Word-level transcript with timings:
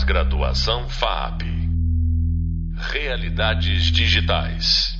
Pós-graduação 0.00 0.88
FAP. 0.88 1.42
Realidades 2.74 3.92
digitais. 3.92 4.94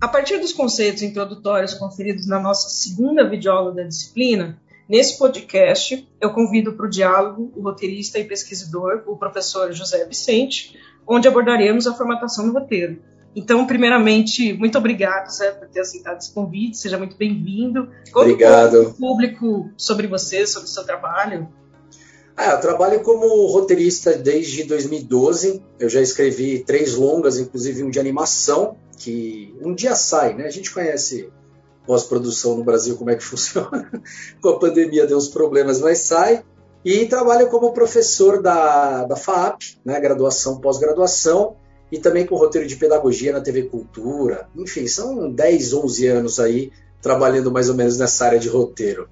A 0.00 0.08
partir 0.08 0.38
dos 0.38 0.54
conceitos 0.54 1.02
introdutórios 1.02 1.74
conferidos 1.74 2.26
na 2.26 2.40
nossa 2.40 2.70
segunda 2.70 3.28
videoaula 3.28 3.74
da 3.74 3.82
disciplina, 3.82 4.58
nesse 4.88 5.18
podcast 5.18 6.08
eu 6.18 6.30
convido 6.32 6.72
para 6.72 6.86
o 6.86 6.88
diálogo 6.88 7.52
o 7.54 7.62
roteirista 7.62 8.18
e 8.18 8.24
pesquisador, 8.24 9.02
o 9.06 9.18
professor 9.18 9.70
José 9.70 10.06
Vicente, 10.06 10.74
onde 11.06 11.28
abordaremos 11.28 11.86
a 11.86 11.94
formatação 11.94 12.46
do 12.46 12.54
roteiro. 12.54 13.02
Então, 13.36 13.66
primeiramente, 13.66 14.54
muito 14.54 14.78
obrigado, 14.78 15.28
Zé, 15.28 15.50
por 15.50 15.68
ter 15.68 15.80
aceitado 15.80 16.16
esse 16.16 16.32
convite. 16.32 16.78
Seja 16.78 16.96
muito 16.96 17.18
bem-vindo. 17.18 17.90
Obrigado. 18.14 18.88
Um 18.88 18.92
público 18.94 19.70
sobre 19.76 20.06
você, 20.06 20.46
sobre 20.46 20.68
o 20.68 20.72
seu 20.72 20.84
trabalho. 20.84 21.48
Ah, 22.40 22.52
eu 22.52 22.60
trabalho 22.60 23.00
como 23.00 23.46
roteirista 23.46 24.16
desde 24.16 24.62
2012. 24.62 25.60
Eu 25.76 25.88
já 25.88 26.00
escrevi 26.00 26.60
três 26.60 26.94
longas, 26.94 27.36
inclusive 27.36 27.82
um 27.82 27.90
de 27.90 27.98
animação, 27.98 28.76
que 28.96 29.52
um 29.60 29.74
dia 29.74 29.96
sai, 29.96 30.34
né? 30.34 30.46
A 30.46 30.50
gente 30.50 30.72
conhece 30.72 31.28
pós-produção 31.84 32.56
no 32.56 32.62
Brasil, 32.62 32.96
como 32.96 33.10
é 33.10 33.16
que 33.16 33.24
funciona. 33.26 33.90
Com 34.40 34.50
a 34.50 34.58
pandemia 34.60 35.04
deu 35.04 35.18
uns 35.18 35.26
problemas, 35.26 35.80
mas 35.80 35.98
sai. 35.98 36.44
E 36.84 37.06
trabalho 37.06 37.48
como 37.48 37.72
professor 37.72 38.40
da, 38.40 39.04
da 39.04 39.16
FAP, 39.16 39.60
né? 39.84 39.98
graduação, 39.98 40.60
pós-graduação, 40.60 41.56
e 41.90 41.98
também 41.98 42.24
com 42.24 42.36
roteiro 42.36 42.68
de 42.68 42.76
pedagogia 42.76 43.32
na 43.32 43.40
TV 43.40 43.64
Cultura. 43.64 44.48
Enfim, 44.54 44.86
são 44.86 45.28
10, 45.28 45.72
11 45.72 46.06
anos 46.06 46.38
aí 46.38 46.70
trabalhando 47.02 47.50
mais 47.50 47.68
ou 47.68 47.74
menos 47.74 47.98
nessa 47.98 48.26
área 48.26 48.38
de 48.38 48.48
roteiro. 48.48 49.08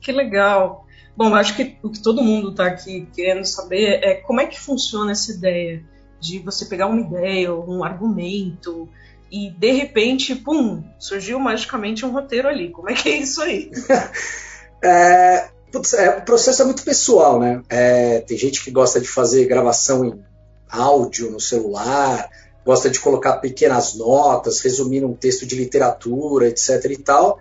Que 0.00 0.10
legal. 0.10 0.84
Bom, 1.16 1.34
acho 1.34 1.56
que 1.56 1.76
o 1.82 1.90
que 1.90 2.02
todo 2.02 2.22
mundo 2.22 2.50
está 2.50 2.66
aqui 2.66 3.06
querendo 3.14 3.44
saber 3.44 4.00
é 4.02 4.14
como 4.14 4.40
é 4.40 4.46
que 4.46 4.58
funciona 4.58 5.12
essa 5.12 5.30
ideia 5.32 5.84
de 6.18 6.38
você 6.38 6.64
pegar 6.64 6.86
uma 6.86 7.00
ideia 7.00 7.52
um 7.54 7.84
argumento 7.84 8.88
e 9.30 9.50
de 9.50 9.72
repente, 9.72 10.34
pum, 10.34 10.84
surgiu 10.98 11.38
magicamente 11.38 12.04
um 12.04 12.12
roteiro 12.12 12.48
ali. 12.48 12.70
Como 12.70 12.90
é 12.90 12.94
que 12.94 13.08
é 13.08 13.16
isso 13.16 13.42
aí? 13.42 13.70
é, 14.82 15.48
putz, 15.72 15.94
é, 15.94 16.18
o 16.18 16.22
processo 16.22 16.62
é 16.62 16.64
muito 16.66 16.82
pessoal, 16.84 17.40
né? 17.40 17.62
É, 17.68 18.20
tem 18.20 18.36
gente 18.36 18.62
que 18.62 18.70
gosta 18.70 19.00
de 19.00 19.08
fazer 19.08 19.46
gravação 19.46 20.04
em 20.04 20.22
áudio 20.68 21.30
no 21.30 21.40
celular, 21.40 22.28
gosta 22.64 22.90
de 22.90 23.00
colocar 23.00 23.38
pequenas 23.38 23.94
notas, 23.94 24.60
resumir 24.60 25.04
um 25.04 25.14
texto 25.14 25.46
de 25.46 25.56
literatura, 25.56 26.48
etc. 26.48 26.84
e 26.90 26.98
tal, 26.98 27.38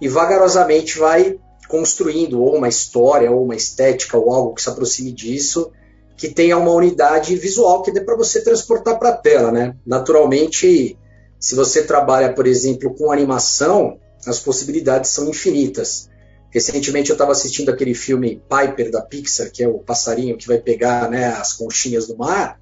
e 0.00 0.08
vagarosamente 0.08 0.98
vai 0.98 1.38
construindo 1.68 2.42
ou 2.42 2.56
uma 2.56 2.68
história, 2.68 3.30
ou 3.30 3.44
uma 3.44 3.56
estética, 3.56 4.16
ou 4.16 4.32
algo 4.32 4.54
que 4.54 4.62
se 4.62 4.68
aproxime 4.68 5.12
disso, 5.12 5.72
que 6.16 6.28
tenha 6.28 6.56
uma 6.56 6.72
unidade 6.72 7.36
visual 7.36 7.82
que 7.82 7.90
dê 7.90 8.00
para 8.00 8.16
você 8.16 8.42
transportar 8.42 8.98
para 8.98 9.10
a 9.10 9.16
tela, 9.16 9.50
né? 9.50 9.76
Naturalmente, 9.84 10.98
se 11.38 11.54
você 11.54 11.82
trabalha, 11.82 12.32
por 12.32 12.46
exemplo, 12.46 12.94
com 12.94 13.10
animação, 13.10 13.98
as 14.26 14.38
possibilidades 14.40 15.10
são 15.10 15.28
infinitas. 15.28 16.08
Recentemente 16.50 17.10
eu 17.10 17.14
estava 17.14 17.32
assistindo 17.32 17.70
aquele 17.70 17.94
filme 17.94 18.40
Piper 18.48 18.90
da 18.90 19.02
Pixar, 19.02 19.50
que 19.50 19.62
é 19.62 19.68
o 19.68 19.80
passarinho 19.80 20.36
que 20.36 20.46
vai 20.46 20.58
pegar 20.58 21.10
né, 21.10 21.26
as 21.26 21.52
conchinhas 21.52 22.06
do 22.06 22.16
mar. 22.16 22.60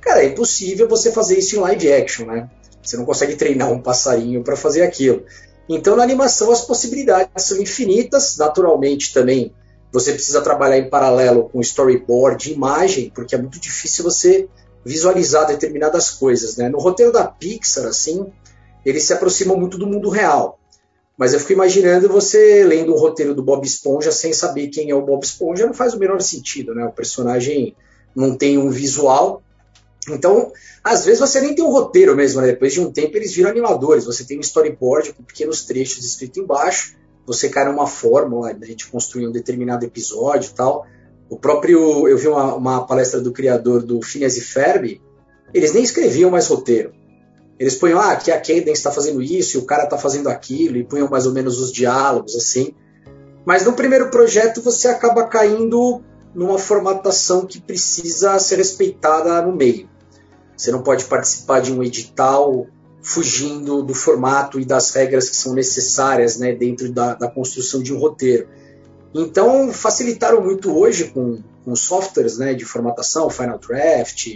Cara, 0.00 0.22
é 0.22 0.26
impossível 0.26 0.88
você 0.88 1.12
fazer 1.12 1.38
isso 1.38 1.56
em 1.56 1.60
live 1.60 1.92
action, 1.92 2.26
né? 2.26 2.48
Você 2.82 2.96
não 2.96 3.04
consegue 3.04 3.36
treinar 3.36 3.70
um 3.70 3.82
passarinho 3.82 4.42
para 4.42 4.56
fazer 4.56 4.82
aquilo. 4.82 5.24
Então, 5.68 5.96
na 5.96 6.02
animação, 6.02 6.50
as 6.50 6.62
possibilidades 6.62 7.44
são 7.44 7.60
infinitas. 7.60 8.36
Naturalmente, 8.36 9.12
também 9.12 9.52
você 9.92 10.12
precisa 10.12 10.40
trabalhar 10.40 10.78
em 10.78 10.88
paralelo 10.88 11.48
com 11.48 11.60
storyboard, 11.60 12.52
imagem, 12.52 13.10
porque 13.14 13.34
é 13.34 13.38
muito 13.38 13.58
difícil 13.58 14.04
você 14.04 14.48
visualizar 14.84 15.46
determinadas 15.46 16.10
coisas. 16.10 16.56
Né? 16.56 16.68
No 16.68 16.78
roteiro 16.78 17.10
da 17.10 17.24
Pixar, 17.24 17.86
assim, 17.86 18.26
eles 18.84 19.04
se 19.04 19.12
aproximam 19.12 19.56
muito 19.56 19.76
do 19.76 19.86
mundo 19.86 20.08
real. 20.08 20.58
Mas 21.16 21.32
eu 21.32 21.40
fico 21.40 21.54
imaginando 21.54 22.08
você 22.08 22.62
lendo 22.62 22.92
um 22.92 22.98
roteiro 22.98 23.34
do 23.34 23.42
Bob 23.42 23.64
Esponja 23.64 24.12
sem 24.12 24.32
saber 24.32 24.68
quem 24.68 24.90
é 24.90 24.94
o 24.94 25.04
Bob 25.04 25.24
Esponja, 25.24 25.66
não 25.66 25.72
faz 25.72 25.94
o 25.94 25.98
menor 25.98 26.20
sentido, 26.20 26.74
né? 26.74 26.84
O 26.84 26.92
personagem 26.92 27.74
não 28.14 28.36
tem 28.36 28.58
um 28.58 28.68
visual. 28.68 29.42
Então, 30.08 30.52
às 30.84 31.04
vezes 31.04 31.20
você 31.20 31.40
nem 31.40 31.54
tem 31.54 31.64
um 31.64 31.70
roteiro 31.70 32.14
mesmo, 32.14 32.40
né? 32.40 32.48
Depois 32.48 32.72
de 32.72 32.80
um 32.80 32.92
tempo 32.92 33.16
eles 33.16 33.34
viram 33.34 33.50
animadores. 33.50 34.04
Você 34.04 34.24
tem 34.24 34.38
um 34.38 34.40
storyboard 34.40 35.12
com 35.14 35.22
pequenos 35.22 35.64
trechos 35.64 36.04
escritos 36.04 36.38
embaixo. 36.38 36.96
Você 37.26 37.48
cai 37.48 37.64
numa 37.64 37.86
fórmula, 37.86 38.50
a 38.50 38.66
gente 38.66 38.86
construir 38.86 39.26
um 39.26 39.32
determinado 39.32 39.84
episódio 39.84 40.50
e 40.50 40.54
tal. 40.54 40.86
O 41.28 41.36
próprio, 41.36 42.06
eu 42.06 42.16
vi 42.16 42.28
uma, 42.28 42.54
uma 42.54 42.86
palestra 42.86 43.20
do 43.20 43.32
criador 43.32 43.82
do 43.82 44.00
Phineas 44.00 44.36
e 44.36 44.40
Ferb, 44.40 45.00
eles 45.52 45.72
nem 45.72 45.82
escreviam 45.82 46.30
mais 46.30 46.46
roteiro. 46.46 46.92
Eles 47.58 47.74
punham, 47.74 47.98
ah, 47.98 48.12
aqui 48.12 48.30
a 48.30 48.38
Cadence 48.38 48.72
está 48.72 48.92
fazendo 48.92 49.22
isso 49.22 49.56
e 49.56 49.60
o 49.60 49.64
cara 49.64 49.84
está 49.84 49.96
fazendo 49.96 50.28
aquilo, 50.28 50.76
e 50.76 50.84
punham 50.84 51.08
mais 51.08 51.26
ou 51.26 51.32
menos 51.32 51.58
os 51.58 51.72
diálogos, 51.72 52.36
assim. 52.36 52.74
Mas 53.44 53.64
no 53.64 53.72
primeiro 53.72 54.10
projeto 54.10 54.60
você 54.60 54.88
acaba 54.88 55.26
caindo 55.26 56.02
numa 56.34 56.58
formatação 56.58 57.46
que 57.46 57.60
precisa 57.60 58.38
ser 58.38 58.56
respeitada 58.56 59.40
no 59.40 59.56
meio. 59.56 59.88
Você 60.56 60.70
não 60.70 60.82
pode 60.82 61.04
participar 61.04 61.60
de 61.60 61.72
um 61.72 61.82
edital 61.82 62.66
fugindo 63.02 63.82
do 63.82 63.94
formato 63.94 64.58
e 64.58 64.64
das 64.64 64.92
regras 64.92 65.30
que 65.30 65.36
são 65.36 65.54
necessárias 65.54 66.38
né, 66.38 66.52
dentro 66.52 66.90
da, 66.90 67.14
da 67.14 67.30
construção 67.30 67.82
de 67.82 67.94
um 67.94 67.98
roteiro. 67.98 68.48
Então, 69.14 69.72
facilitaram 69.72 70.42
muito 70.42 70.76
hoje 70.76 71.04
com, 71.08 71.42
com 71.64 71.76
softwares 71.76 72.36
né, 72.36 72.52
de 72.52 72.64
formatação, 72.64 73.30
Final 73.30 73.58
Draft, 73.58 74.26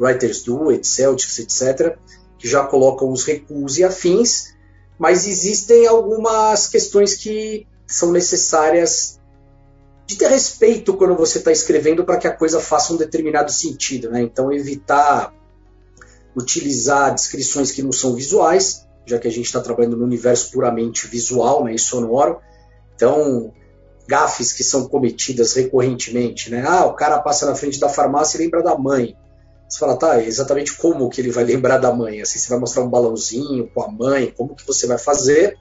Writers 0.00 0.42
Do, 0.42 0.82
Celtics, 0.82 1.38
etc., 1.38 1.98
que 2.38 2.48
já 2.48 2.64
colocam 2.64 3.10
os 3.10 3.24
recuos 3.24 3.78
e 3.78 3.84
afins, 3.84 4.54
mas 4.98 5.26
existem 5.26 5.86
algumas 5.86 6.66
questões 6.68 7.14
que 7.14 7.66
são 7.86 8.10
necessárias 8.10 9.20
de 10.06 10.16
ter 10.16 10.30
respeito 10.30 10.94
quando 10.94 11.14
você 11.14 11.38
está 11.38 11.52
escrevendo 11.52 12.04
para 12.04 12.16
que 12.16 12.26
a 12.26 12.34
coisa 12.34 12.60
faça 12.60 12.94
um 12.94 12.96
determinado 12.96 13.52
sentido. 13.52 14.10
Né? 14.10 14.22
Então, 14.22 14.52
evitar 14.52 15.34
utilizar 16.36 17.14
descrições 17.14 17.70
que 17.70 17.82
não 17.82 17.92
são 17.92 18.14
visuais, 18.14 18.86
já 19.06 19.18
que 19.18 19.28
a 19.28 19.30
gente 19.30 19.46
está 19.46 19.60
trabalhando 19.60 19.96
no 19.96 20.04
universo 20.04 20.50
puramente 20.50 21.06
visual 21.06 21.64
né, 21.64 21.74
e 21.74 21.78
sonoro. 21.78 22.40
Então, 22.94 23.52
gafes 24.06 24.52
que 24.52 24.64
são 24.64 24.88
cometidas 24.88 25.54
recorrentemente, 25.54 26.50
né? 26.50 26.64
Ah, 26.66 26.86
o 26.86 26.94
cara 26.94 27.20
passa 27.20 27.46
na 27.46 27.54
frente 27.54 27.78
da 27.78 27.88
farmácia 27.88 28.38
e 28.38 28.40
lembra 28.40 28.62
da 28.62 28.76
mãe. 28.76 29.16
Você 29.68 29.78
fala, 29.78 29.98
tá, 29.98 30.22
exatamente 30.22 30.74
como 30.76 31.10
que 31.10 31.20
ele 31.20 31.30
vai 31.30 31.44
lembrar 31.44 31.76
da 31.76 31.92
mãe? 31.92 32.22
Assim, 32.22 32.38
você 32.38 32.48
vai 32.48 32.58
mostrar 32.58 32.82
um 32.82 32.88
balãozinho 32.88 33.70
com 33.74 33.82
a 33.82 33.88
mãe, 33.88 34.32
como 34.34 34.54
que 34.54 34.66
você 34.66 34.86
vai 34.86 34.96
fazer? 34.96 35.56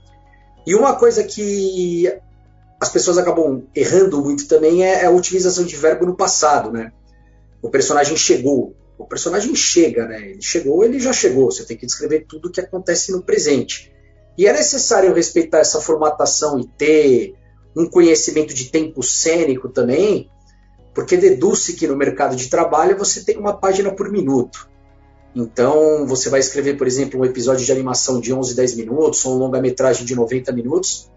E 0.65 0.73
uma 0.73 0.95
coisa 0.95 1.23
que 1.25 2.09
as 2.79 2.89
pessoas 2.89 3.17
acabam 3.17 3.63
errando 3.75 4.21
muito 4.23 4.47
também 4.47 4.83
é 4.83 5.05
a 5.05 5.11
utilização 5.11 5.65
de 5.65 5.75
verbo 5.75 6.05
no 6.05 6.15
passado, 6.15 6.71
né? 6.71 6.93
O 7.61 7.69
personagem 7.69 8.15
chegou. 8.15 8.75
O 8.97 9.05
personagem 9.05 9.53
chega, 9.55 10.07
né? 10.07 10.31
Ele 10.31 10.41
chegou, 10.41 10.83
ele 10.83 10.99
já 10.99 11.13
chegou. 11.13 11.51
Você 11.51 11.65
tem 11.65 11.77
que 11.77 11.85
descrever 11.85 12.25
tudo 12.27 12.47
o 12.47 12.51
que 12.51 12.59
acontece 12.59 13.11
no 13.11 13.21
presente. 13.21 13.93
E 14.37 14.47
é 14.47 14.53
necessário 14.53 15.13
respeitar 15.13 15.59
essa 15.59 15.81
formatação 15.81 16.59
e 16.59 16.67
ter 16.67 17.35
um 17.75 17.87
conhecimento 17.87 18.53
de 18.53 18.69
tempo 18.69 19.03
cênico 19.03 19.69
também, 19.69 20.29
porque 20.93 21.15
deduz-se 21.15 21.73
que 21.73 21.87
no 21.87 21.95
mercado 21.95 22.35
de 22.35 22.49
trabalho 22.49 22.97
você 22.97 23.23
tem 23.23 23.37
uma 23.37 23.55
página 23.55 23.91
por 23.93 24.11
minuto. 24.11 24.67
Então, 25.35 26.07
você 26.07 26.29
vai 26.29 26.39
escrever, 26.39 26.75
por 26.77 26.87
exemplo, 26.87 27.19
um 27.19 27.25
episódio 27.25 27.63
de 27.63 27.71
animação 27.71 28.19
de 28.19 28.33
11, 28.33 28.55
10 28.55 28.75
minutos, 28.75 29.23
ou 29.25 29.35
um 29.35 29.37
longa-metragem 29.37 30.05
de 30.05 30.15
90 30.15 30.51
minutos. 30.51 31.11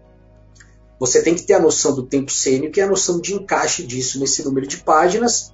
Você 0.99 1.23
tem 1.23 1.33
que 1.33 1.41
ter 1.41 1.53
a 1.53 1.59
noção 1.59 1.95
do 1.95 2.05
tempo 2.05 2.31
cênico 2.31 2.77
e 2.77 2.81
a 2.81 2.87
noção 2.87 3.19
de 3.19 3.33
encaixe 3.33 3.83
disso 3.83 4.19
nesse 4.19 4.43
número 4.43 4.67
de 4.67 4.77
páginas 4.77 5.51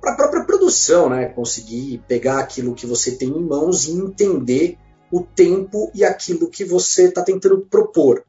para 0.00 0.12
a 0.12 0.16
própria 0.16 0.44
produção, 0.44 1.10
né? 1.10 1.26
Conseguir 1.26 2.02
pegar 2.08 2.38
aquilo 2.38 2.74
que 2.74 2.86
você 2.86 3.12
tem 3.12 3.28
em 3.28 3.44
mãos 3.44 3.86
e 3.86 3.92
entender 3.92 4.78
o 5.10 5.22
tempo 5.22 5.90
e 5.94 6.04
aquilo 6.04 6.48
que 6.48 6.64
você 6.64 7.04
está 7.04 7.22
tentando 7.22 7.60
propor. 7.60 8.24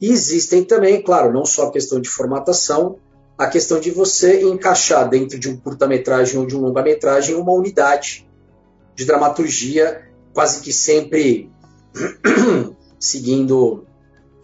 E 0.00 0.10
existem 0.10 0.64
também, 0.64 1.02
claro, 1.02 1.32
não 1.32 1.44
só 1.44 1.68
a 1.68 1.72
questão 1.72 2.00
de 2.00 2.08
formatação, 2.08 2.98
a 3.38 3.46
questão 3.46 3.78
de 3.78 3.90
você 3.90 4.42
encaixar 4.42 5.08
dentro 5.08 5.38
de 5.38 5.48
um 5.48 5.56
curta-metragem 5.56 6.38
ou 6.38 6.46
de 6.46 6.56
um 6.56 6.60
longa-metragem 6.60 7.34
uma 7.34 7.52
unidade 7.52 8.26
de 8.94 9.04
dramaturgia, 9.04 10.08
quase 10.32 10.60
que 10.60 10.72
sempre 10.72 11.50
seguindo 12.98 13.84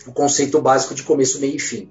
o 0.07 0.13
conceito 0.13 0.61
básico 0.61 0.95
de 0.95 1.03
começo, 1.03 1.41
meio 1.41 1.57
e 1.57 1.59
fim. 1.59 1.91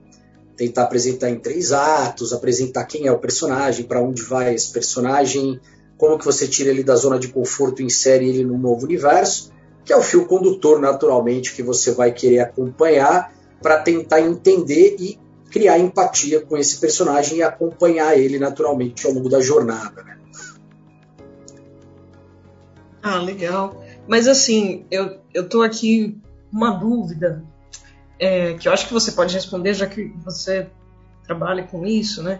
Tentar 0.61 0.83
apresentar 0.83 1.27
em 1.31 1.39
três 1.39 1.71
atos, 1.71 2.31
apresentar 2.31 2.85
quem 2.85 3.07
é 3.07 3.11
o 3.11 3.17
personagem, 3.17 3.83
para 3.83 3.99
onde 3.99 4.21
vai 4.21 4.53
esse 4.53 4.71
personagem, 4.71 5.59
como 5.97 6.19
que 6.19 6.23
você 6.23 6.47
tira 6.47 6.69
ele 6.69 6.83
da 6.83 6.95
zona 6.95 7.17
de 7.17 7.29
conforto 7.29 7.81
e 7.81 7.85
insere 7.85 8.29
ele 8.29 8.43
num 8.43 8.59
novo 8.59 8.85
universo, 8.85 9.51
que 9.83 9.91
é 9.91 9.97
o 9.97 10.03
fio 10.03 10.27
condutor, 10.27 10.79
naturalmente, 10.79 11.55
que 11.55 11.63
você 11.63 11.89
vai 11.89 12.11
querer 12.11 12.41
acompanhar 12.41 13.33
para 13.59 13.79
tentar 13.79 14.21
entender 14.21 14.97
e 14.99 15.19
criar 15.49 15.79
empatia 15.79 16.41
com 16.41 16.55
esse 16.55 16.79
personagem 16.79 17.39
e 17.39 17.41
acompanhar 17.41 18.15
ele 18.15 18.37
naturalmente 18.37 19.07
ao 19.07 19.13
longo 19.13 19.29
da 19.29 19.41
jornada. 19.41 20.03
Né? 20.03 20.19
Ah, 23.01 23.17
legal. 23.17 23.83
Mas 24.07 24.27
assim, 24.27 24.85
eu, 24.91 25.17
eu 25.33 25.49
tô 25.49 25.63
aqui 25.63 26.21
uma 26.51 26.69
dúvida 26.69 27.43
é, 28.21 28.53
que 28.53 28.67
eu 28.67 28.71
acho 28.71 28.87
que 28.87 28.93
você 28.93 29.11
pode 29.11 29.33
responder, 29.33 29.73
já 29.73 29.87
que 29.87 30.13
você 30.23 30.67
trabalha 31.25 31.63
com 31.63 31.87
isso, 31.87 32.21
né? 32.21 32.39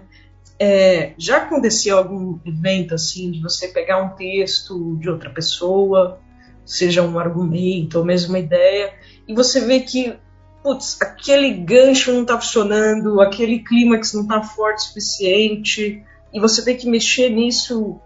É, 0.59 1.13
já 1.17 1.37
aconteceu 1.37 1.97
algum 1.97 2.37
evento 2.45 2.93
assim 2.93 3.31
de 3.31 3.41
você 3.41 3.67
pegar 3.67 3.97
um 3.97 4.09
texto 4.09 4.95
de 4.97 5.09
outra 5.09 5.31
pessoa, 5.31 6.19
seja 6.63 7.01
um 7.01 7.17
argumento 7.17 7.97
ou 7.97 8.05
mesmo 8.05 8.29
uma 8.29 8.39
ideia, 8.39 8.93
e 9.27 9.33
você 9.33 9.59
vê 9.59 9.79
que 9.79 10.15
putz, 10.61 11.01
aquele 11.01 11.51
gancho 11.51 12.13
não 12.13 12.21
está 12.21 12.39
funcionando, 12.39 13.19
aquele 13.19 13.63
clímax 13.63 14.13
não 14.13 14.21
está 14.21 14.43
forte 14.43 14.77
o 14.77 14.81
suficiente, 14.83 16.03
e 16.31 16.39
você 16.39 16.63
tem 16.63 16.77
que 16.77 16.87
mexer 16.87 17.29
nisso 17.29 17.99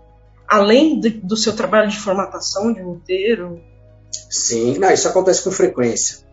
além 0.47 0.97
de, 0.97 1.09
do 1.09 1.35
seu 1.35 1.53
trabalho 1.53 1.89
de 1.89 1.99
formatação 1.99 2.71
de 2.71 2.81
roteiro? 2.81 3.61
Sim, 4.29 4.77
não, 4.77 4.89
isso 4.91 5.09
acontece 5.09 5.43
com 5.43 5.51
frequência. 5.51 6.24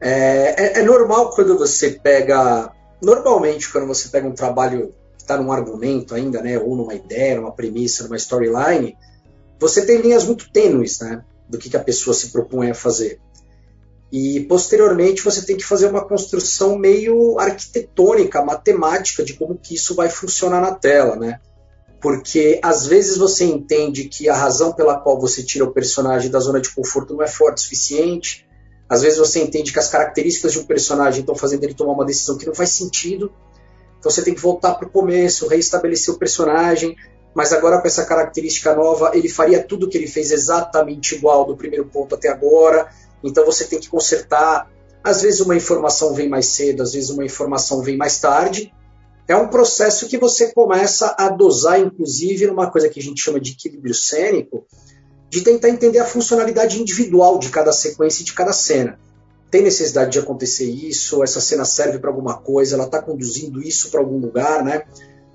É, 0.00 0.78
é, 0.78 0.80
é, 0.80 0.82
normal 0.82 1.30
quando 1.30 1.58
você 1.58 1.90
pega. 1.90 2.72
Normalmente, 3.02 3.70
quando 3.70 3.86
você 3.86 4.08
pega 4.08 4.26
um 4.26 4.34
trabalho 4.34 4.94
que 5.16 5.22
está 5.22 5.36
num 5.36 5.52
argumento 5.52 6.14
ainda, 6.14 6.42
né, 6.42 6.58
ou 6.58 6.74
numa 6.74 6.94
ideia, 6.94 7.36
numa 7.36 7.52
premissa, 7.52 8.04
numa 8.04 8.16
storyline, 8.16 8.96
você 9.58 9.84
tem 9.84 10.00
linhas 10.00 10.24
muito 10.24 10.50
tênues 10.50 11.00
né, 11.00 11.22
do 11.48 11.58
que, 11.58 11.68
que 11.68 11.76
a 11.76 11.84
pessoa 11.84 12.14
se 12.14 12.30
propõe 12.30 12.70
a 12.70 12.74
fazer. 12.74 13.20
E 14.12 14.40
posteriormente 14.40 15.22
você 15.22 15.44
tem 15.44 15.56
que 15.56 15.64
fazer 15.64 15.86
uma 15.86 16.04
construção 16.04 16.76
meio 16.76 17.38
arquitetônica, 17.38 18.44
matemática 18.44 19.22
de 19.22 19.34
como 19.34 19.56
que 19.56 19.74
isso 19.74 19.94
vai 19.94 20.08
funcionar 20.08 20.60
na 20.60 20.74
tela, 20.74 21.14
né? 21.14 21.38
Porque 22.00 22.58
às 22.62 22.86
vezes 22.86 23.18
você 23.18 23.44
entende 23.44 24.04
que 24.08 24.28
a 24.28 24.34
razão 24.34 24.72
pela 24.72 24.98
qual 24.98 25.20
você 25.20 25.42
tira 25.42 25.64
o 25.64 25.72
personagem 25.72 26.30
da 26.30 26.40
zona 26.40 26.60
de 26.60 26.74
conforto 26.74 27.14
não 27.14 27.22
é 27.22 27.28
forte 27.28 27.58
o 27.58 27.60
suficiente, 27.60 28.46
às 28.90 29.02
vezes 29.02 29.18
você 29.20 29.40
entende 29.40 29.72
que 29.72 29.78
as 29.78 29.88
características 29.88 30.50
de 30.50 30.58
um 30.58 30.64
personagem 30.64 31.20
estão 31.20 31.36
fazendo 31.36 31.62
ele 31.62 31.74
tomar 31.74 31.92
uma 31.92 32.04
decisão 32.04 32.36
que 32.36 32.44
não 32.44 32.54
faz 32.54 32.70
sentido. 32.70 33.32
Então 34.00 34.10
você 34.10 34.20
tem 34.20 34.34
que 34.34 34.40
voltar 34.40 34.74
para 34.74 34.88
o 34.88 34.90
começo, 34.90 35.46
reestabelecer 35.46 36.12
o 36.12 36.18
personagem, 36.18 36.96
mas 37.32 37.52
agora 37.52 37.80
com 37.80 37.86
essa 37.86 38.04
característica 38.04 38.74
nova, 38.74 39.12
ele 39.14 39.28
faria 39.28 39.62
tudo 39.62 39.88
que 39.88 39.96
ele 39.96 40.08
fez 40.08 40.32
exatamente 40.32 41.14
igual 41.14 41.44
do 41.44 41.56
primeiro 41.56 41.86
ponto 41.86 42.16
até 42.16 42.28
agora. 42.28 42.90
Então 43.22 43.46
você 43.46 43.64
tem 43.64 43.78
que 43.78 43.88
consertar. 43.88 44.68
Às 45.04 45.22
vezes 45.22 45.38
uma 45.38 45.54
informação 45.54 46.12
vem 46.12 46.28
mais 46.28 46.46
cedo, 46.46 46.82
às 46.82 46.92
vezes 46.92 47.10
uma 47.10 47.24
informação 47.24 47.82
vem 47.82 47.96
mais 47.96 48.18
tarde. 48.18 48.74
É 49.28 49.36
um 49.36 49.46
processo 49.46 50.08
que 50.08 50.18
você 50.18 50.52
começa 50.52 51.14
a 51.16 51.28
dosar, 51.28 51.78
inclusive, 51.78 52.48
numa 52.48 52.68
coisa 52.68 52.88
que 52.88 52.98
a 52.98 53.02
gente 53.02 53.22
chama 53.22 53.38
de 53.38 53.52
equilíbrio 53.52 53.94
cênico, 53.94 54.66
de 55.30 55.42
tentar 55.42 55.68
entender 55.68 56.00
a 56.00 56.04
funcionalidade 56.04 56.80
individual 56.82 57.38
de 57.38 57.50
cada 57.50 57.72
sequência 57.72 58.22
e 58.22 58.24
de 58.24 58.32
cada 58.32 58.52
cena. 58.52 58.98
Tem 59.48 59.62
necessidade 59.62 60.10
de 60.10 60.18
acontecer 60.18 60.64
isso? 60.68 61.22
Essa 61.22 61.40
cena 61.40 61.64
serve 61.64 62.00
para 62.00 62.10
alguma 62.10 62.36
coisa? 62.38 62.74
Ela 62.74 62.86
está 62.86 63.00
conduzindo 63.00 63.62
isso 63.62 63.90
para 63.90 64.00
algum 64.00 64.18
lugar, 64.18 64.64
né? 64.64 64.82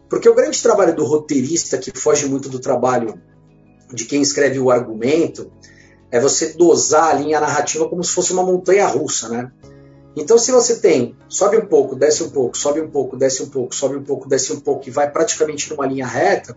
Porque 0.10 0.28
o 0.28 0.36
grande 0.36 0.62
trabalho 0.62 0.94
do 0.94 1.06
roteirista, 1.06 1.78
que 1.78 1.98
foge 1.98 2.28
muito 2.28 2.50
do 2.50 2.60
trabalho 2.60 3.20
de 3.94 4.04
quem 4.04 4.22
escreve 4.22 4.60
o 4.60 4.70
argumento, 4.70 5.50
é 6.12 6.20
você 6.20 6.54
dosar 6.54 7.12
a 7.12 7.14
linha 7.14 7.40
narrativa 7.40 7.88
como 7.88 8.04
se 8.04 8.12
fosse 8.12 8.34
uma 8.34 8.44
montanha 8.44 8.88
russa, 8.88 9.30
né? 9.30 9.50
Então, 10.14 10.38
se 10.38 10.52
você 10.52 10.76
tem 10.76 11.16
sobe 11.28 11.58
um 11.58 11.66
pouco, 11.66 11.96
desce 11.96 12.24
um 12.24 12.30
pouco, 12.30 12.58
sobe 12.58 12.82
um 12.82 12.90
pouco, 12.90 13.16
desce 13.16 13.44
um 13.44 13.50
pouco, 13.50 13.74
sobe 13.74 13.96
um 13.96 14.04
pouco, 14.04 14.28
desce 14.28 14.52
um 14.52 14.60
pouco 14.60 14.88
e 14.88 14.92
vai 14.92 15.10
praticamente 15.10 15.70
numa 15.70 15.86
linha 15.86 16.06
reta, 16.06 16.56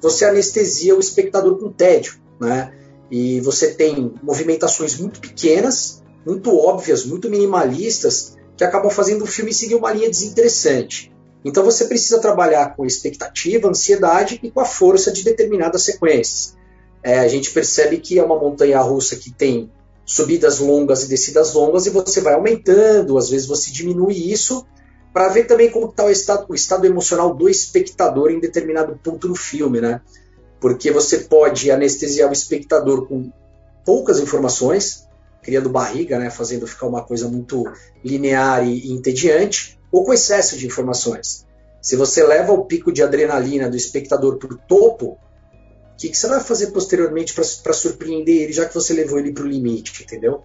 você 0.00 0.24
anestesia 0.24 0.96
o 0.96 1.00
espectador 1.00 1.58
com 1.58 1.70
tédio 1.70 2.20
né? 2.40 2.72
E 3.10 3.40
você 3.40 3.74
tem 3.74 4.14
movimentações 4.22 4.98
muito 4.98 5.20
pequenas, 5.20 6.02
muito 6.26 6.56
óbvias, 6.56 7.04
muito 7.04 7.28
minimalistas, 7.28 8.36
que 8.56 8.64
acabam 8.64 8.90
fazendo 8.90 9.24
o 9.24 9.26
filme 9.26 9.52
seguir 9.52 9.74
uma 9.74 9.92
linha 9.92 10.08
desinteressante. 10.08 11.12
Então 11.44 11.64
você 11.64 11.86
precisa 11.86 12.18
trabalhar 12.18 12.76
com 12.76 12.84
expectativa, 12.84 13.68
ansiedade 13.68 14.38
e 14.42 14.50
com 14.50 14.60
a 14.60 14.64
força 14.64 15.10
de 15.10 15.24
determinadas 15.24 15.82
sequências. 15.82 16.56
É, 17.02 17.18
a 17.18 17.28
gente 17.28 17.50
percebe 17.50 17.98
que 17.98 18.18
é 18.18 18.22
uma 18.22 18.38
montanha 18.38 18.80
russa 18.80 19.16
que 19.16 19.30
tem 19.32 19.70
subidas 20.04 20.58
longas 20.58 21.02
e 21.04 21.08
descidas 21.08 21.54
longas 21.54 21.86
e 21.86 21.90
você 21.90 22.20
vai 22.20 22.34
aumentando, 22.34 23.16
às 23.16 23.30
vezes 23.30 23.46
você 23.46 23.70
diminui 23.70 24.14
isso 24.30 24.66
para 25.12 25.28
ver 25.28 25.44
também 25.44 25.70
como 25.70 25.86
está 25.86 26.04
o 26.04 26.10
estado, 26.10 26.46
o 26.48 26.54
estado 26.54 26.84
emocional 26.84 27.34
do 27.34 27.48
espectador 27.48 28.30
em 28.30 28.38
determinado 28.38 28.98
ponto 29.02 29.28
no 29.28 29.34
filme, 29.34 29.80
né? 29.80 30.00
Porque 30.60 30.90
você 30.90 31.20
pode 31.20 31.70
anestesiar 31.70 32.28
o 32.28 32.32
espectador 32.32 33.06
com 33.06 33.32
poucas 33.84 34.20
informações, 34.20 35.08
criando 35.42 35.70
barriga, 35.70 36.18
né, 36.18 36.28
fazendo 36.30 36.66
ficar 36.66 36.86
uma 36.86 37.02
coisa 37.02 37.28
muito 37.28 37.64
linear 38.04 38.66
e, 38.66 38.92
entediante, 38.92 39.78
ou 39.90 40.04
com 40.04 40.12
excesso 40.12 40.56
de 40.58 40.66
informações. 40.66 41.46
Se 41.80 41.96
você 41.96 42.22
leva 42.22 42.52
o 42.52 42.66
pico 42.66 42.92
de 42.92 43.02
adrenalina 43.02 43.70
do 43.70 43.76
espectador 43.76 44.36
para 44.36 44.52
o 44.52 44.58
topo, 44.58 45.12
o 45.12 45.96
que, 45.96 46.10
que, 46.10 46.16
você 46.16 46.28
vai 46.28 46.40
fazer 46.40 46.68
posteriormente 46.68 47.34
para 47.34 47.72
surpreender 47.72 48.42
ele, 48.42 48.52
já 48.52 48.66
que 48.66 48.74
você 48.74 48.92
levou 48.92 49.18
ele 49.18 49.32
para 49.32 49.44
o 49.44 49.48
limite, 49.48 50.02
entendeu? 50.02 50.42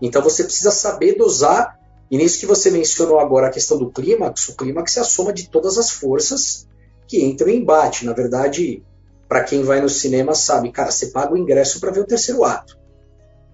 Então 0.00 0.20
você 0.20 0.42
precisa 0.42 0.72
saber 0.72 1.14
dosar, 1.14 1.78
e 2.10 2.16
nisso 2.16 2.40
que 2.40 2.46
você 2.46 2.70
mencionou 2.70 3.20
agora 3.20 3.46
a 3.46 3.50
questão 3.50 3.78
do 3.78 3.90
clímax, 3.90 4.48
o 4.48 4.56
clímax 4.56 4.96
é 4.96 5.00
a 5.00 5.04
soma 5.04 5.32
de 5.32 5.48
todas 5.48 5.78
as 5.78 5.90
forças 5.90 6.66
que 7.06 7.24
entram 7.24 7.48
em 7.48 7.58
embate. 7.58 8.04
Na 8.04 8.12
verdade, 8.12 8.82
para 9.32 9.44
quem 9.44 9.62
vai 9.62 9.80
no 9.80 9.88
cinema 9.88 10.34
sabe, 10.34 10.70
cara, 10.70 10.90
você 10.90 11.06
paga 11.06 11.32
o 11.32 11.38
ingresso 11.38 11.80
para 11.80 11.90
ver 11.90 12.00
o 12.00 12.06
terceiro 12.06 12.44
ato, 12.44 12.78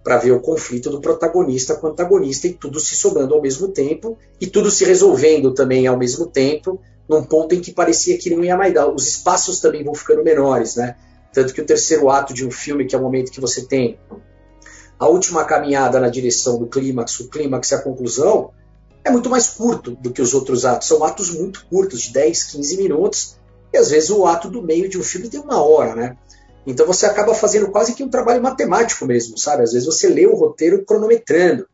para 0.03 0.17
ver 0.17 0.33
o 0.33 0.41
conflito 0.41 0.91
do 0.91 1.01
protagonista 1.01 1.77
com 1.77 1.87
o 1.87 1.91
antagonista 1.91 2.49
e 2.49 2.53
tudo 2.53 2.81
se 2.81 2.97
somando 2.97 3.33
ao 3.33 3.41
mesmo 3.41 3.69
tempo 3.69 4.19
e 4.41 4.49
tudo 4.49 4.73
se 4.73 4.85
resolvendo 4.85 5.55
também 5.55 5.87
ao 5.87 5.97
mesmo 5.97 6.27
tempo, 6.27 6.81
num 7.09 7.23
ponto 7.23 7.55
em 7.55 7.61
que 7.61 7.71
parecia 7.71 8.19
que 8.19 8.29
não 8.29 8.43
ia 8.43 8.57
mais 8.57 8.75
dar. 8.75 8.89
Os 8.89 9.07
espaços 9.07 9.61
também 9.61 9.85
vão 9.85 9.95
ficando 9.95 10.25
menores, 10.25 10.75
né? 10.75 10.97
Tanto 11.33 11.55
que 11.55 11.61
o 11.61 11.65
terceiro 11.65 12.11
ato 12.11 12.35
de 12.35 12.45
um 12.45 12.51
filme, 12.51 12.85
que 12.85 12.97
é 12.97 12.99
o 12.99 13.03
momento 13.03 13.31
que 13.31 13.41
você 13.41 13.65
tem 13.65 14.01
a 14.99 15.07
última 15.07 15.45
caminhada 15.45 16.01
na 16.01 16.09
direção 16.09 16.59
do 16.59 16.67
clímax, 16.67 17.21
o 17.21 17.29
clímax 17.29 17.71
e 17.71 17.75
a 17.77 17.83
conclusão, 17.83 18.51
é 19.05 19.13
muito 19.13 19.31
mais 19.31 19.47
curto 19.47 19.93
do 19.93 20.11
que 20.11 20.21
os 20.21 20.35
outros 20.35 20.65
atos. 20.65 20.89
São 20.89 21.05
atos 21.05 21.31
muito 21.31 21.65
curtos, 21.71 22.01
de 22.01 22.13
10, 22.13 22.43
15 22.43 22.77
minutos, 22.79 23.39
e 23.73 23.76
às 23.76 23.91
vezes 23.91 24.11
o 24.11 24.26
ato 24.26 24.49
do 24.49 24.62
meio 24.62 24.88
de 24.88 24.99
um 24.99 25.02
filme 25.02 25.28
tem 25.28 25.40
uma 25.40 25.62
hora, 25.62 25.95
né? 25.95 26.16
Então 26.66 26.87
você 26.87 27.07
acaba 27.07 27.35
fazendo 27.35 27.71
quase 27.71 27.95
que 27.95 28.02
um 28.02 28.11
trabalho 28.11 28.43
matemático 28.43 29.07
mesmo, 29.07 29.38
sabe? 29.38 29.62
Às 29.62 29.73
vezes 29.73 29.87
você 29.87 30.09
lê 30.09 30.26
o 30.26 30.35
roteiro 30.35 30.85
cronometrando. 30.85 31.66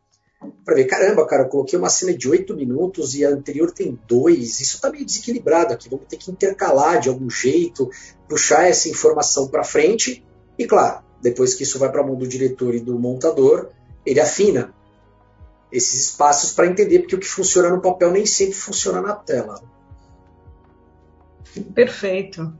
Para 0.64 0.74
ver, 0.74 0.84
caramba, 0.84 1.26
cara, 1.26 1.44
eu 1.44 1.48
coloquei 1.48 1.78
uma 1.78 1.88
cena 1.88 2.12
de 2.16 2.28
oito 2.28 2.54
minutos 2.54 3.14
e 3.14 3.24
a 3.24 3.30
anterior 3.30 3.72
tem 3.72 3.98
dois. 4.06 4.60
Isso 4.60 4.76
está 4.76 4.90
meio 4.90 5.04
desequilibrado 5.04 5.72
aqui. 5.72 5.88
Vamos 5.88 6.06
ter 6.06 6.16
que 6.16 6.30
intercalar 6.30 7.00
de 7.00 7.08
algum 7.08 7.30
jeito, 7.30 7.90
puxar 8.28 8.68
essa 8.68 8.88
informação 8.88 9.48
para 9.48 9.64
frente. 9.64 10.24
E 10.58 10.66
claro, 10.66 11.02
depois 11.20 11.54
que 11.54 11.62
isso 11.62 11.78
vai 11.78 11.90
para 11.90 12.02
a 12.02 12.06
mão 12.06 12.14
do 12.14 12.28
diretor 12.28 12.74
e 12.74 12.80
do 12.80 12.98
montador, 12.98 13.70
ele 14.04 14.20
afina 14.20 14.74
esses 15.72 16.08
espaços 16.08 16.52
para 16.52 16.66
entender 16.66 17.00
porque 17.00 17.16
o 17.16 17.18
que 17.18 17.26
funciona 17.26 17.68
no 17.68 17.80
papel 17.80 18.12
nem 18.12 18.26
sempre 18.26 18.54
funciona 18.54 19.00
na 19.00 19.14
tela. 19.14 19.60
Perfeito. 21.62 22.52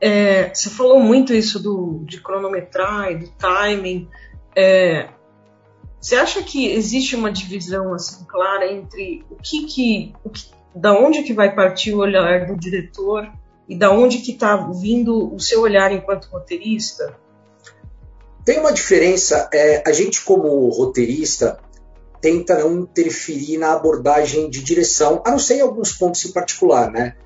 É, 0.00 0.52
você 0.54 0.70
falou 0.70 1.00
muito 1.00 1.34
isso 1.34 1.60
do, 1.60 2.02
de 2.04 2.20
cronometrar 2.20 3.10
e 3.12 3.16
do 3.16 3.28
timing. 3.30 4.08
É, 4.56 5.08
você 6.00 6.14
acha 6.14 6.42
que 6.42 6.70
existe 6.70 7.16
uma 7.16 7.32
divisão 7.32 7.92
assim 7.92 8.24
clara 8.24 8.72
entre 8.72 9.24
o 9.30 9.36
que 9.36 9.66
que, 9.66 10.14
o 10.24 10.30
que 10.30 10.46
da 10.74 10.92
onde 10.92 11.22
que 11.22 11.32
vai 11.32 11.54
partir 11.54 11.92
o 11.92 11.98
olhar 11.98 12.46
do 12.46 12.56
diretor 12.56 13.28
e 13.68 13.76
da 13.76 13.90
onde 13.90 14.18
que 14.18 14.32
está 14.32 14.56
vindo 14.56 15.34
o 15.34 15.40
seu 15.40 15.62
olhar 15.62 15.90
enquanto 15.92 16.26
roteirista? 16.26 17.16
Tem 18.44 18.60
uma 18.60 18.72
diferença. 18.72 19.50
É, 19.52 19.82
a 19.86 19.92
gente 19.92 20.24
como 20.24 20.68
roteirista 20.70 21.58
tenta 22.20 22.58
não 22.58 22.80
interferir 22.80 23.58
na 23.58 23.72
abordagem 23.72 24.48
de 24.48 24.62
direção, 24.62 25.22
a 25.24 25.30
não 25.30 25.38
ser 25.38 25.56
em 25.56 25.60
alguns 25.60 25.92
pontos 25.92 26.24
em 26.24 26.32
particular, 26.32 26.90
né? 26.90 27.16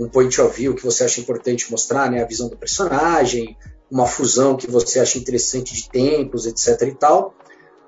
Um 0.00 0.08
point 0.08 0.40
of 0.40 0.56
view 0.56 0.74
que 0.74 0.84
você 0.84 1.04
acha 1.04 1.20
importante 1.20 1.70
mostrar, 1.70 2.10
né, 2.10 2.22
a 2.22 2.26
visão 2.26 2.48
do 2.48 2.56
personagem, 2.56 3.56
uma 3.90 4.06
fusão 4.06 4.56
que 4.56 4.70
você 4.70 5.00
acha 5.00 5.18
interessante 5.18 5.74
de 5.74 5.88
tempos, 5.88 6.46
etc. 6.46 6.88
e 6.88 6.94
tal. 6.94 7.34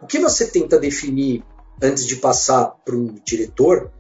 O 0.00 0.06
que 0.06 0.18
você 0.18 0.46
tenta 0.46 0.78
definir 0.78 1.42
antes 1.80 2.06
de 2.06 2.16
passar 2.16 2.76
para 2.84 2.94
um 2.94 3.14
diretor 3.24 3.90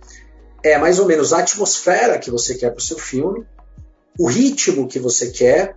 é 0.62 0.76
mais 0.78 0.98
ou 0.98 1.06
menos 1.06 1.32
a 1.32 1.38
atmosfera 1.38 2.18
que 2.18 2.30
você 2.30 2.54
quer 2.54 2.70
para 2.70 2.78
o 2.78 2.82
seu 2.82 2.98
filme, 2.98 3.46
o 4.18 4.26
ritmo 4.26 4.86
que 4.86 4.98
você 4.98 5.30
quer 5.30 5.76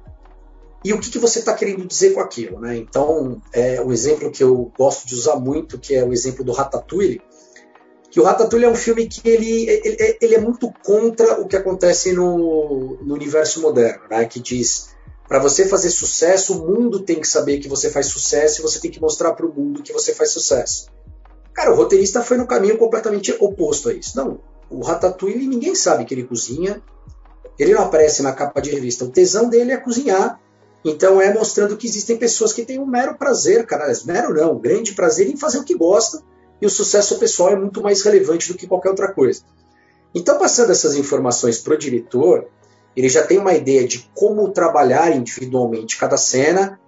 e 0.84 0.94
o 0.94 1.00
que, 1.00 1.10
que 1.10 1.18
você 1.18 1.39
está 1.39 1.54
querendo 1.54 1.86
dizer 1.86 2.13
com 2.13 2.20
aquilo. 2.20 2.60
Né? 2.60 2.77
Então, 2.77 3.42
é 3.54 3.82
um 3.82 3.92
exemplo 3.92 4.30
que 4.30 4.44
eu 4.44 4.72
gosto 4.77 5.08
de 5.08 5.15
usar 5.15 5.38
muito, 5.38 5.80
que 5.80 5.96
é 5.96 6.04
o 6.04 6.13
exemplo 6.13 6.44
do 6.44 6.51
Ratatouille, 6.51 7.22
que 8.15 8.22
o 8.22 8.24
Ratatouille 8.24 8.63
é 8.63 8.69
um 8.69 8.75
filme 8.75 9.10
que 9.10 9.27
ele, 9.27 9.67
ele, 9.67 10.17
ele 10.22 10.36
é 10.36 10.39
muito 10.39 10.72
contra 10.86 11.38
o 11.41 11.50
que 11.50 11.57
acontece 11.57 12.13
no, 12.13 12.98
no 13.01 13.13
universo 13.13 13.62
moderno, 13.62 14.03
né? 14.10 14.24
que 14.24 14.39
diz 14.39 14.95
para 15.27 15.38
você 15.38 15.67
fazer 15.67 15.89
sucesso, 15.89 16.57
o 16.57 16.65
mundo 16.65 17.01
tem 17.01 17.19
que 17.19 17.27
saber 17.27 17.60
que 17.60 17.67
você 17.67 17.89
faz 17.89 18.05
sucesso 18.05 18.62
e 18.62 18.63
você 18.63 18.79
tem 18.79 18.89
que 18.89 19.01
mostrar 19.01 19.34
para 19.34 19.45
o 19.45 19.53
mundo 19.53 19.84
que 19.84 19.91
você 19.91 20.13
faz 20.13 20.31
sucesso. 20.31 20.88
Cara, 21.53 21.74
o 21.74 21.75
roteirista 21.75 22.22
foi 22.22 22.38
no 22.38 22.48
caminho 22.48 22.77
completamente 22.77 23.36
oposto 23.38 23.89
a 23.89 23.93
isso. 23.93 24.15
Não, 24.15 24.39
o 24.69 24.81
Ratatouille 24.81 25.45
ninguém 25.45 25.75
sabe 25.75 26.05
que 26.05 26.13
ele 26.13 26.24
cozinha, 26.24 26.81
ele 27.60 27.74
não 27.74 27.81
aparece 27.81 28.24
na 28.24 28.31
capa 28.31 28.62
de 28.62 28.69
revista. 28.69 29.03
O 29.03 29.12
tesão 29.12 29.50
dele 29.50 29.74
é 29.74 29.77
cozinhar, 29.77 30.39
então 30.86 31.19
é 31.19 31.34
mostrando 31.34 31.75
que 31.75 31.86
existem 31.86 32.15
pessoas 32.15 32.53
que 32.53 32.63
têm 32.63 32.79
um 32.79 32.86
mero 32.86 33.17
prazer, 33.17 33.65
cara, 33.65 33.91
mero 34.05 34.34
não, 34.34 34.53
um 34.53 34.60
grande 34.60 34.93
prazer 34.93 35.27
em 35.27 35.36
fazer 35.36 35.57
o 35.57 35.65
que 35.65 35.75
gosta 35.75 36.24
e 36.62 36.66
o 36.66 36.70
sucesso 36.70 37.18
pessoal 37.20 37.52
é 37.52 37.56
muito 37.56 37.82
mais 37.82 38.02
relevante 38.02 38.52
do 38.52 38.58
que 38.58 38.68
qualquer 38.68 38.90
outra 38.90 39.12
coisa. 39.12 39.42
Então, 40.14 40.38
passando 40.40 40.72
essas 40.72 40.96
informações 40.96 41.60
para 41.60 41.74
o 41.74 41.78
diretor, 41.78 42.48
ele 42.96 43.10
já 43.10 43.24
tem 43.24 43.38
uma 43.38 43.54
ideia 43.54 43.86
de 43.86 44.10
como 44.14 44.50
trabalhar 44.52 45.16
individualmente 45.16 45.98
cada 45.98 46.16
cena, 46.16 46.80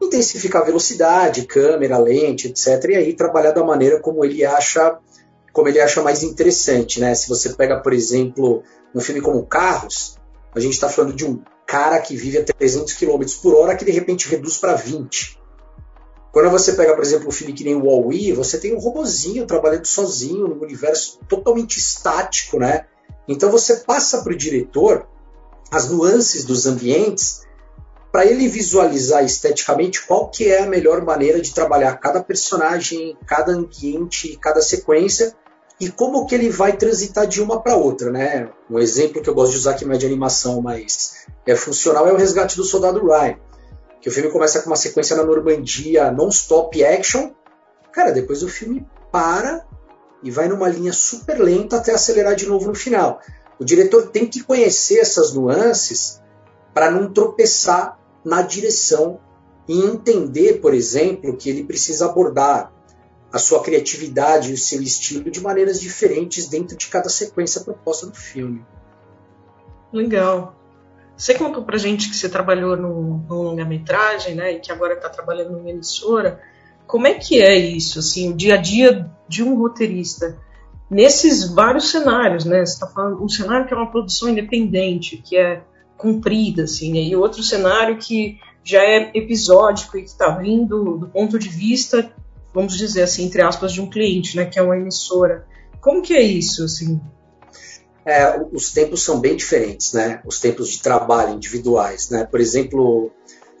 intensificar 0.00 0.62
a 0.62 0.66
velocidade, 0.66 1.46
câmera, 1.46 1.98
lente, 1.98 2.46
etc. 2.48 2.90
E 2.90 2.96
aí 2.96 3.12
trabalhar 3.14 3.50
da 3.50 3.64
maneira 3.64 3.98
como 3.98 4.24
ele 4.24 4.44
acha, 4.44 4.98
como 5.52 5.68
ele 5.68 5.80
acha 5.80 6.02
mais 6.02 6.22
interessante, 6.22 7.00
né? 7.00 7.14
Se 7.14 7.28
você 7.28 7.50
pega, 7.50 7.80
por 7.80 7.92
exemplo, 7.92 8.62
um 8.94 9.00
filme 9.00 9.20
como 9.20 9.44
Carros, 9.44 10.16
a 10.54 10.60
gente 10.60 10.74
está 10.74 10.88
falando 10.88 11.14
de 11.14 11.26
um 11.26 11.42
cara 11.66 11.98
que 11.98 12.14
vive 12.16 12.38
a 12.38 12.44
300 12.44 12.94
km 12.94 13.24
por 13.42 13.56
hora 13.56 13.74
que 13.74 13.84
de 13.84 13.90
repente 13.90 14.28
reduz 14.28 14.58
para 14.58 14.74
20. 14.74 15.36
Quando 16.36 16.50
você 16.50 16.74
pega, 16.74 16.94
por 16.94 17.02
exemplo, 17.02 17.28
um 17.28 17.30
filme 17.30 17.54
que 17.54 17.64
nem 17.64 17.74
o 17.74 17.86
Wall-E, 17.86 18.30
você 18.30 18.58
tem 18.58 18.76
um 18.76 18.78
robozinho 18.78 19.46
trabalhando 19.46 19.86
sozinho 19.86 20.46
num 20.46 20.60
universo 20.60 21.18
totalmente 21.26 21.78
estático, 21.78 22.58
né? 22.58 22.84
Então 23.26 23.50
você 23.50 23.76
passa 23.76 24.20
para 24.20 24.34
o 24.34 24.36
diretor 24.36 25.06
as 25.70 25.88
nuances 25.88 26.44
dos 26.44 26.66
ambientes 26.66 27.40
para 28.12 28.26
ele 28.26 28.48
visualizar 28.48 29.24
esteticamente 29.24 30.04
qual 30.04 30.28
que 30.28 30.50
é 30.50 30.62
a 30.62 30.66
melhor 30.66 31.02
maneira 31.02 31.40
de 31.40 31.54
trabalhar 31.54 31.96
cada 31.96 32.22
personagem, 32.22 33.16
cada 33.26 33.52
ambiente, 33.52 34.38
cada 34.38 34.60
sequência 34.60 35.34
e 35.80 35.88
como 35.88 36.26
que 36.26 36.34
ele 36.34 36.50
vai 36.50 36.76
transitar 36.76 37.26
de 37.26 37.40
uma 37.40 37.62
para 37.62 37.76
outra, 37.76 38.10
né? 38.10 38.50
Um 38.70 38.78
exemplo 38.78 39.22
que 39.22 39.30
eu 39.30 39.34
gosto 39.34 39.52
de 39.52 39.58
usar 39.60 39.72
que 39.72 39.86
não 39.86 39.94
é 39.94 39.96
de 39.96 40.04
animação, 40.04 40.60
mas 40.60 41.24
é 41.46 41.56
funcional 41.56 42.06
é 42.06 42.12
o 42.12 42.16
Resgate 42.18 42.58
do 42.58 42.64
Soldado 42.64 43.02
Ryan 43.06 43.38
que 44.06 44.10
o 44.10 44.12
filme 44.12 44.30
começa 44.30 44.62
com 44.62 44.70
uma 44.70 44.76
sequência 44.76 45.16
na 45.16 45.24
Normandia 45.24 46.12
non-stop 46.12 46.84
action. 46.84 47.32
Cara, 47.90 48.12
depois 48.12 48.40
o 48.44 48.48
filme 48.48 48.86
para 49.10 49.66
e 50.22 50.30
vai 50.30 50.46
numa 50.46 50.68
linha 50.68 50.92
super 50.92 51.40
lenta 51.40 51.78
até 51.78 51.92
acelerar 51.92 52.36
de 52.36 52.46
novo 52.46 52.68
no 52.68 52.74
final. 52.76 53.20
O 53.58 53.64
diretor 53.64 54.06
tem 54.06 54.24
que 54.24 54.44
conhecer 54.44 55.00
essas 55.00 55.34
nuances 55.34 56.22
para 56.72 56.88
não 56.88 57.12
tropeçar 57.12 57.98
na 58.24 58.42
direção 58.42 59.18
e 59.66 59.76
entender, 59.76 60.60
por 60.60 60.72
exemplo, 60.72 61.36
que 61.36 61.50
ele 61.50 61.64
precisa 61.64 62.06
abordar 62.06 62.72
a 63.32 63.40
sua 63.40 63.60
criatividade 63.60 64.52
e 64.52 64.54
o 64.54 64.58
seu 64.58 64.80
estilo 64.80 65.32
de 65.32 65.40
maneiras 65.40 65.80
diferentes 65.80 66.46
dentro 66.46 66.76
de 66.76 66.86
cada 66.86 67.08
sequência 67.08 67.62
proposta 67.62 68.06
do 68.06 68.14
filme. 68.14 68.64
Legal. 69.92 70.54
Você 71.16 71.34
contou 71.34 71.62
pra 71.62 71.78
gente 71.78 72.10
que 72.10 72.16
você 72.16 72.28
trabalhou 72.28 72.76
no 72.76 73.24
longa-metragem, 73.28 74.34
né, 74.34 74.52
e 74.52 74.60
que 74.60 74.70
agora 74.70 74.94
está 74.94 75.08
trabalhando 75.08 75.52
numa 75.52 75.70
emissora. 75.70 76.40
Como 76.86 77.06
é 77.06 77.14
que 77.14 77.40
é 77.40 77.56
isso, 77.56 77.98
assim, 77.98 78.32
o 78.32 78.36
dia 78.36 78.54
a 78.54 78.58
dia 78.58 79.10
de 79.28 79.42
um 79.42 79.56
roteirista 79.58 80.38
nesses 80.90 81.48
vários 81.48 81.90
cenários, 81.90 82.44
né? 82.44 82.64
Você 82.64 82.74
está 82.74 82.86
falando 82.86 83.22
um 83.22 83.28
cenário 83.28 83.66
que 83.66 83.74
é 83.74 83.76
uma 83.76 83.90
produção 83.90 84.28
independente, 84.28 85.16
que 85.16 85.36
é 85.36 85.62
comprida, 85.96 86.64
assim, 86.64 86.94
e 86.94 87.16
outro 87.16 87.42
cenário 87.42 87.98
que 87.98 88.38
já 88.62 88.82
é 88.82 89.10
episódico 89.14 89.96
e 89.96 90.02
que 90.02 90.08
está 90.08 90.28
vindo 90.30 90.98
do 90.98 91.08
ponto 91.08 91.38
de 91.38 91.48
vista, 91.48 92.12
vamos 92.52 92.76
dizer 92.76 93.02
assim, 93.02 93.24
entre 93.24 93.40
aspas, 93.42 93.72
de 93.72 93.80
um 93.80 93.88
cliente, 93.88 94.36
né, 94.36 94.44
que 94.44 94.58
é 94.58 94.62
uma 94.62 94.76
emissora. 94.76 95.46
Como 95.80 96.02
que 96.02 96.14
é 96.14 96.22
isso, 96.22 96.64
assim? 96.64 97.00
É, 98.06 98.40
os 98.52 98.72
tempos 98.72 99.02
são 99.02 99.18
bem 99.18 99.34
diferentes, 99.34 99.92
né? 99.92 100.22
Os 100.24 100.38
tempos 100.38 100.68
de 100.68 100.80
trabalho 100.80 101.34
individuais, 101.34 102.08
né? 102.08 102.24
Por 102.24 102.40
exemplo, 102.40 103.10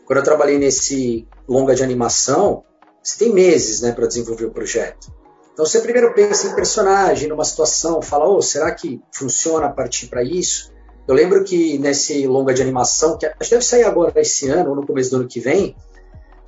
quando 0.06 0.18
eu 0.18 0.24
trabalhei 0.24 0.56
nesse 0.58 1.26
longa 1.48 1.74
de 1.74 1.82
animação, 1.82 2.62
você 3.02 3.18
tem 3.18 3.32
meses, 3.32 3.80
né, 3.80 3.92
para 3.92 4.06
desenvolver 4.06 4.46
o 4.46 4.50
projeto. 4.50 5.12
Então 5.52 5.64
você 5.64 5.80
primeiro 5.80 6.12
pensa 6.14 6.48
em 6.48 6.54
personagem, 6.54 7.28
numa 7.28 7.44
situação, 7.44 8.02
fala, 8.02 8.28
oh, 8.28 8.42
será 8.42 8.72
que 8.72 9.00
funciona 9.12 9.66
a 9.66 9.70
partir 9.70 10.06
para 10.06 10.22
isso? 10.22 10.72
Eu 11.08 11.14
lembro 11.14 11.44
que 11.44 11.78
nesse 11.78 12.26
longa 12.26 12.52
de 12.52 12.62
animação, 12.62 13.16
que 13.16 13.26
acho 13.26 13.36
que 13.38 13.50
deve 13.50 13.64
sair 13.64 13.84
agora 13.84 14.12
esse 14.20 14.48
ano 14.48 14.70
ou 14.70 14.76
no 14.76 14.86
começo 14.86 15.10
do 15.10 15.16
ano 15.16 15.28
que 15.28 15.40
vem, 15.40 15.76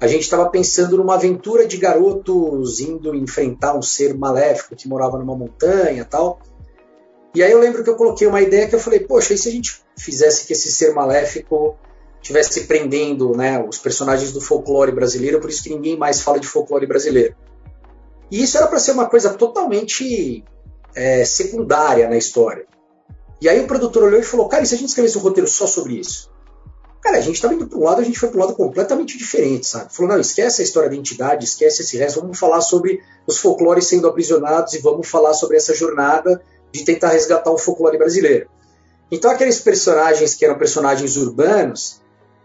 a 0.00 0.06
gente 0.06 0.22
estava 0.22 0.48
pensando 0.50 0.96
numa 0.96 1.14
aventura 1.14 1.66
de 1.66 1.76
garotos 1.76 2.80
indo 2.80 3.14
enfrentar 3.14 3.76
um 3.76 3.82
ser 3.82 4.16
maléfico 4.16 4.76
que 4.76 4.88
morava 4.88 5.18
numa 5.18 5.36
montanha, 5.36 6.04
tal. 6.04 6.40
E 7.38 7.42
aí 7.44 7.52
eu 7.52 7.60
lembro 7.60 7.84
que 7.84 7.90
eu 7.90 7.94
coloquei 7.94 8.26
uma 8.26 8.40
ideia 8.40 8.66
que 8.66 8.74
eu 8.74 8.80
falei, 8.80 8.98
poxa, 8.98 9.32
e 9.32 9.38
se 9.38 9.48
a 9.48 9.52
gente 9.52 9.80
fizesse 9.96 10.44
que 10.44 10.54
esse 10.54 10.72
ser 10.72 10.92
maléfico 10.92 11.76
tivesse 12.20 12.64
prendendo 12.64 13.30
né, 13.36 13.64
os 13.64 13.78
personagens 13.78 14.32
do 14.32 14.40
folclore 14.40 14.90
brasileiro, 14.90 15.38
por 15.38 15.48
isso 15.48 15.62
que 15.62 15.70
ninguém 15.70 15.96
mais 15.96 16.20
fala 16.20 16.40
de 16.40 16.48
folclore 16.48 16.84
brasileiro. 16.84 17.36
E 18.28 18.42
isso 18.42 18.56
era 18.56 18.66
para 18.66 18.80
ser 18.80 18.90
uma 18.90 19.08
coisa 19.08 19.34
totalmente 19.34 20.44
é, 20.96 21.24
secundária 21.24 22.08
na 22.08 22.16
história. 22.16 22.66
E 23.40 23.48
aí 23.48 23.60
o 23.60 23.68
produtor 23.68 24.02
olhou 24.02 24.18
e 24.18 24.24
falou, 24.24 24.48
cara, 24.48 24.64
e 24.64 24.66
se 24.66 24.74
a 24.74 24.78
gente 24.78 24.88
escrevesse 24.88 25.16
um 25.16 25.20
roteiro 25.20 25.48
só 25.48 25.68
sobre 25.68 25.94
isso? 25.94 26.32
Cara, 27.00 27.18
a 27.18 27.20
gente 27.20 27.36
estava 27.36 27.54
indo 27.54 27.68
para 27.68 27.78
um 27.78 27.84
lado, 27.84 28.00
a 28.00 28.04
gente 28.04 28.18
foi 28.18 28.30
para 28.30 28.38
um 28.38 28.40
lado 28.46 28.56
completamente 28.56 29.16
diferente, 29.16 29.64
sabe? 29.64 29.94
Falou, 29.94 30.10
não, 30.10 30.20
esquece 30.20 30.60
a 30.60 30.64
história 30.64 30.90
da 30.90 30.96
entidade, 30.96 31.44
esquece 31.44 31.82
esse 31.82 31.96
resto, 31.96 32.20
vamos 32.20 32.36
falar 32.36 32.60
sobre 32.62 33.00
os 33.28 33.38
folclores 33.38 33.86
sendo 33.86 34.08
aprisionados 34.08 34.74
e 34.74 34.80
vamos 34.80 35.06
falar 35.08 35.34
sobre 35.34 35.56
essa 35.56 35.72
jornada 35.72 36.42
de 36.72 36.84
tentar 36.84 37.08
resgatar 37.08 37.50
o 37.50 37.58
folclore 37.58 37.98
brasileiro. 37.98 38.48
Então 39.10 39.30
aqueles 39.30 39.60
personagens 39.60 40.34
que 40.34 40.44
eram 40.44 40.58
personagens 40.58 41.16
urbanos 41.16 42.00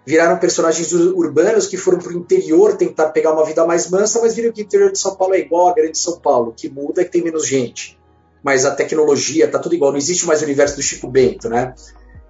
viraram 0.05 0.37
personagens 0.37 0.91
ur 0.91 1.17
urbanos 1.17 1.67
que 1.67 1.77
foram 1.77 1.97
para 1.97 2.09
o 2.09 2.17
interior 2.17 2.75
tentar 2.75 3.09
pegar 3.09 3.31
uma 3.31 3.45
vida 3.45 3.65
mais 3.65 3.89
mansa, 3.89 4.19
mas 4.21 4.35
viram 4.35 4.51
que 4.51 4.61
o 4.61 4.65
interior 4.65 4.91
de 4.91 4.99
São 4.99 5.15
Paulo 5.15 5.33
é 5.33 5.39
igual 5.39 5.69
a 5.69 5.73
grande 5.73 5.97
São 5.97 6.19
Paulo, 6.19 6.53
que 6.55 6.69
muda 6.69 7.01
é 7.01 7.05
que 7.05 7.11
tem 7.11 7.23
menos 7.23 7.47
gente. 7.47 7.99
Mas 8.43 8.65
a 8.65 8.75
tecnologia 8.75 9.49
tá 9.49 9.59
tudo 9.59 9.75
igual, 9.75 9.91
não 9.91 9.97
existe 9.97 10.25
mais 10.25 10.41
o 10.41 10.43
universo 10.43 10.75
do 10.75 10.81
Chico 10.81 11.07
Bento, 11.07 11.49
né? 11.49 11.73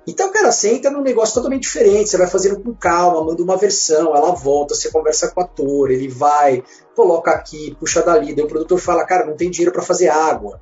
Então, 0.05 0.31
cara, 0.31 0.51
você 0.51 0.69
entra 0.69 0.91
num 0.91 1.01
negócio 1.01 1.33
totalmente 1.33 1.63
diferente, 1.63 2.09
você 2.09 2.17
vai 2.17 2.27
fazendo 2.27 2.59
com 2.59 2.73
calma, 2.75 3.23
manda 3.23 3.41
uma 3.41 3.55
versão, 3.55 4.13
ela 4.15 4.35
volta, 4.35 4.75
você 4.75 4.91
conversa 4.91 5.29
com 5.29 5.39
o 5.39 5.43
ator, 5.43 5.91
ele 5.91 6.09
vai, 6.09 6.61
coloca 6.93 7.31
aqui, 7.31 7.75
puxa 7.79 8.01
dali, 8.01 8.35
daí 8.35 8.43
o 8.43 8.47
produtor 8.47 8.77
fala, 8.77 9.05
cara, 9.05 9.25
não 9.25 9.35
tem 9.35 9.49
dinheiro 9.49 9.71
para 9.71 9.81
fazer 9.81 10.09
água. 10.09 10.59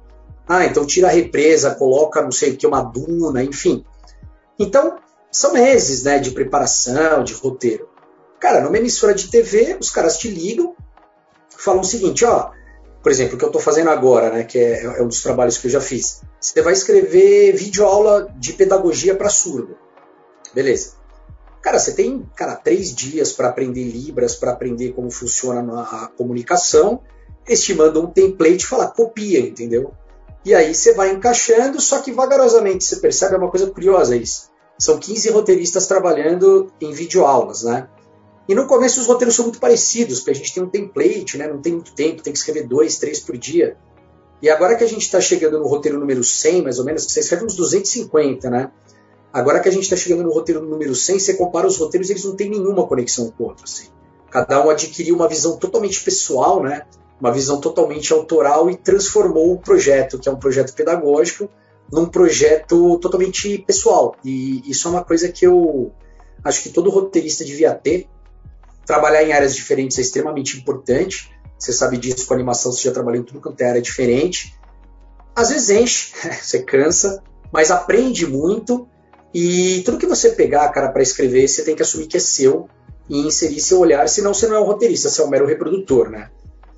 Ah, 0.53 0.65
então 0.65 0.85
tira 0.85 1.07
a 1.07 1.11
represa, 1.11 1.75
coloca 1.75 2.21
não 2.21 2.29
sei 2.29 2.51
o 2.51 2.57
que, 2.57 2.67
uma 2.67 2.81
duna, 2.81 3.41
enfim. 3.41 3.85
Então, 4.59 4.97
são 5.31 5.53
meses 5.53 6.03
né, 6.03 6.19
de 6.19 6.31
preparação, 6.31 7.23
de 7.23 7.33
roteiro. 7.33 7.87
Cara, 8.37 8.59
numa 8.59 8.77
emissora 8.77 9.13
de 9.13 9.29
TV, 9.29 9.77
os 9.79 9.89
caras 9.89 10.17
te 10.17 10.27
ligam, 10.27 10.75
falam 11.55 11.79
o 11.79 11.85
seguinte, 11.85 12.25
ó, 12.25 12.51
por 13.01 13.13
exemplo, 13.13 13.35
o 13.35 13.37
que 13.37 13.45
eu 13.45 13.47
estou 13.47 13.61
fazendo 13.61 13.91
agora, 13.91 14.29
né, 14.29 14.43
que 14.43 14.59
é, 14.59 14.83
é, 14.83 15.01
um 15.01 15.07
dos 15.07 15.23
trabalhos 15.23 15.57
que 15.57 15.67
eu 15.67 15.71
já 15.71 15.79
fiz. 15.79 16.21
Você 16.37 16.61
vai 16.61 16.73
escrever 16.73 17.55
videoaula 17.55 18.27
de 18.37 18.51
pedagogia 18.51 19.15
para 19.15 19.29
surdo. 19.29 19.77
Beleza. 20.53 20.95
Cara, 21.61 21.79
você 21.79 21.93
tem, 21.93 22.29
cara, 22.35 22.57
três 22.57 22.93
dias 22.93 23.31
para 23.31 23.47
aprender 23.47 23.85
Libras, 23.85 24.35
para 24.35 24.51
aprender 24.51 24.91
como 24.91 25.09
funciona 25.09 25.81
a 25.81 26.07
comunicação. 26.09 27.01
Mandam 27.77 28.03
um 28.03 28.07
template 28.07 28.65
fala, 28.65 28.87
copia, 28.87 29.39
entendeu? 29.39 29.93
E 30.43 30.55
aí 30.55 30.73
você 30.73 30.93
vai 30.93 31.11
encaixando, 31.11 31.79
só 31.79 31.99
que 31.99 32.11
vagarosamente 32.11 32.83
você 32.83 32.95
percebe 32.97 33.35
é 33.35 33.37
uma 33.37 33.49
coisa 33.49 33.69
curiosa 33.69 34.15
isso. 34.15 34.49
São 34.77 34.97
15 34.97 35.29
roteiristas 35.29 35.85
trabalhando 35.85 36.71
em 36.81 36.91
videoaulas, 36.91 37.63
né? 37.63 37.87
E 38.49 38.55
no 38.55 38.65
começo 38.65 38.99
os 38.99 39.05
roteiros 39.05 39.35
são 39.35 39.45
muito 39.45 39.59
parecidos, 39.59 40.19
porque 40.19 40.31
a 40.31 40.35
gente 40.35 40.53
tem 40.53 40.63
um 40.63 40.69
template, 40.69 41.37
né? 41.37 41.47
Não 41.47 41.61
tem 41.61 41.73
muito 41.73 41.93
tempo, 41.93 42.23
tem 42.23 42.33
que 42.33 42.39
escrever 42.39 42.67
dois, 42.67 42.97
três 42.97 43.19
por 43.19 43.37
dia. 43.37 43.77
E 44.41 44.49
agora 44.49 44.75
que 44.75 44.83
a 44.83 44.87
gente 44.87 45.03
está 45.03 45.21
chegando 45.21 45.59
no 45.59 45.67
roteiro 45.67 45.99
número 45.99 46.23
100, 46.23 46.63
mais 46.63 46.79
ou 46.79 46.85
menos, 46.85 47.03
você 47.03 47.19
escreve 47.19 47.45
uns 47.45 47.55
250, 47.55 48.49
né? 48.49 48.71
Agora 49.31 49.59
que 49.59 49.69
a 49.69 49.71
gente 49.71 49.83
está 49.83 49.95
chegando 49.95 50.23
no 50.23 50.33
roteiro 50.33 50.65
número 50.65 50.95
100, 50.95 51.19
você 51.19 51.33
compara 51.35 51.67
os 51.67 51.77
roteiros 51.77 52.09
eles 52.09 52.25
não 52.25 52.35
têm 52.35 52.49
nenhuma 52.49 52.87
conexão 52.87 53.31
com 53.31 53.43
o 53.43 53.47
outro. 53.47 53.63
Assim. 53.65 53.87
Cada 54.31 54.65
um 54.65 54.69
adquiriu 54.69 55.15
uma 55.15 55.27
visão 55.27 55.57
totalmente 55.57 56.03
pessoal, 56.03 56.61
né? 56.63 56.85
Uma 57.21 57.31
visão 57.31 57.61
totalmente 57.61 58.11
autoral 58.11 58.69
e 58.69 58.75
transformou 58.75 59.53
o 59.53 59.59
projeto, 59.59 60.17
que 60.17 60.27
é 60.27 60.31
um 60.31 60.39
projeto 60.39 60.73
pedagógico, 60.73 61.47
num 61.91 62.07
projeto 62.07 62.97
totalmente 62.97 63.59
pessoal. 63.59 64.15
E 64.25 64.69
isso 64.69 64.87
é 64.87 64.91
uma 64.91 65.03
coisa 65.03 65.29
que 65.29 65.45
eu 65.45 65.91
acho 66.43 66.63
que 66.63 66.69
todo 66.69 66.89
roteirista 66.89 67.45
devia 67.45 67.75
ter. 67.75 68.07
Trabalhar 68.85 69.23
em 69.23 69.31
áreas 69.31 69.55
diferentes 69.55 69.99
é 69.99 70.01
extremamente 70.01 70.57
importante. 70.57 71.31
Você 71.59 71.71
sabe 71.71 71.97
disso 71.97 72.25
com 72.25 72.33
animação, 72.33 72.71
você 72.71 72.83
já 72.85 72.91
trabalhou 72.91 73.21
em 73.21 73.25
tudo 73.25 73.39
quanto 73.39 73.61
é 73.61 73.69
área 73.69 73.81
diferente. 73.81 74.57
Às 75.35 75.49
vezes 75.49 75.69
enche, 75.69 76.13
você 76.41 76.63
cansa, 76.63 77.21
mas 77.51 77.69
aprende 77.69 78.25
muito 78.25 78.87
e 79.33 79.81
tudo 79.85 79.99
que 79.99 80.07
você 80.07 80.31
pegar, 80.31 80.67
cara, 80.69 80.89
para 80.89 81.03
escrever, 81.03 81.47
você 81.47 81.63
tem 81.63 81.75
que 81.75 81.83
assumir 81.83 82.07
que 82.07 82.17
é 82.17 82.19
seu 82.19 82.67
e 83.07 83.19
inserir 83.19 83.59
seu 83.59 83.79
olhar, 83.79 84.07
senão 84.09 84.33
você 84.33 84.47
não 84.47 84.55
é 84.55 84.59
um 84.59 84.65
roteirista, 84.65 85.09
você 85.09 85.21
é 85.21 85.25
um 85.25 85.29
mero 85.29 85.45
reprodutor, 85.45 86.09
né? 86.09 86.29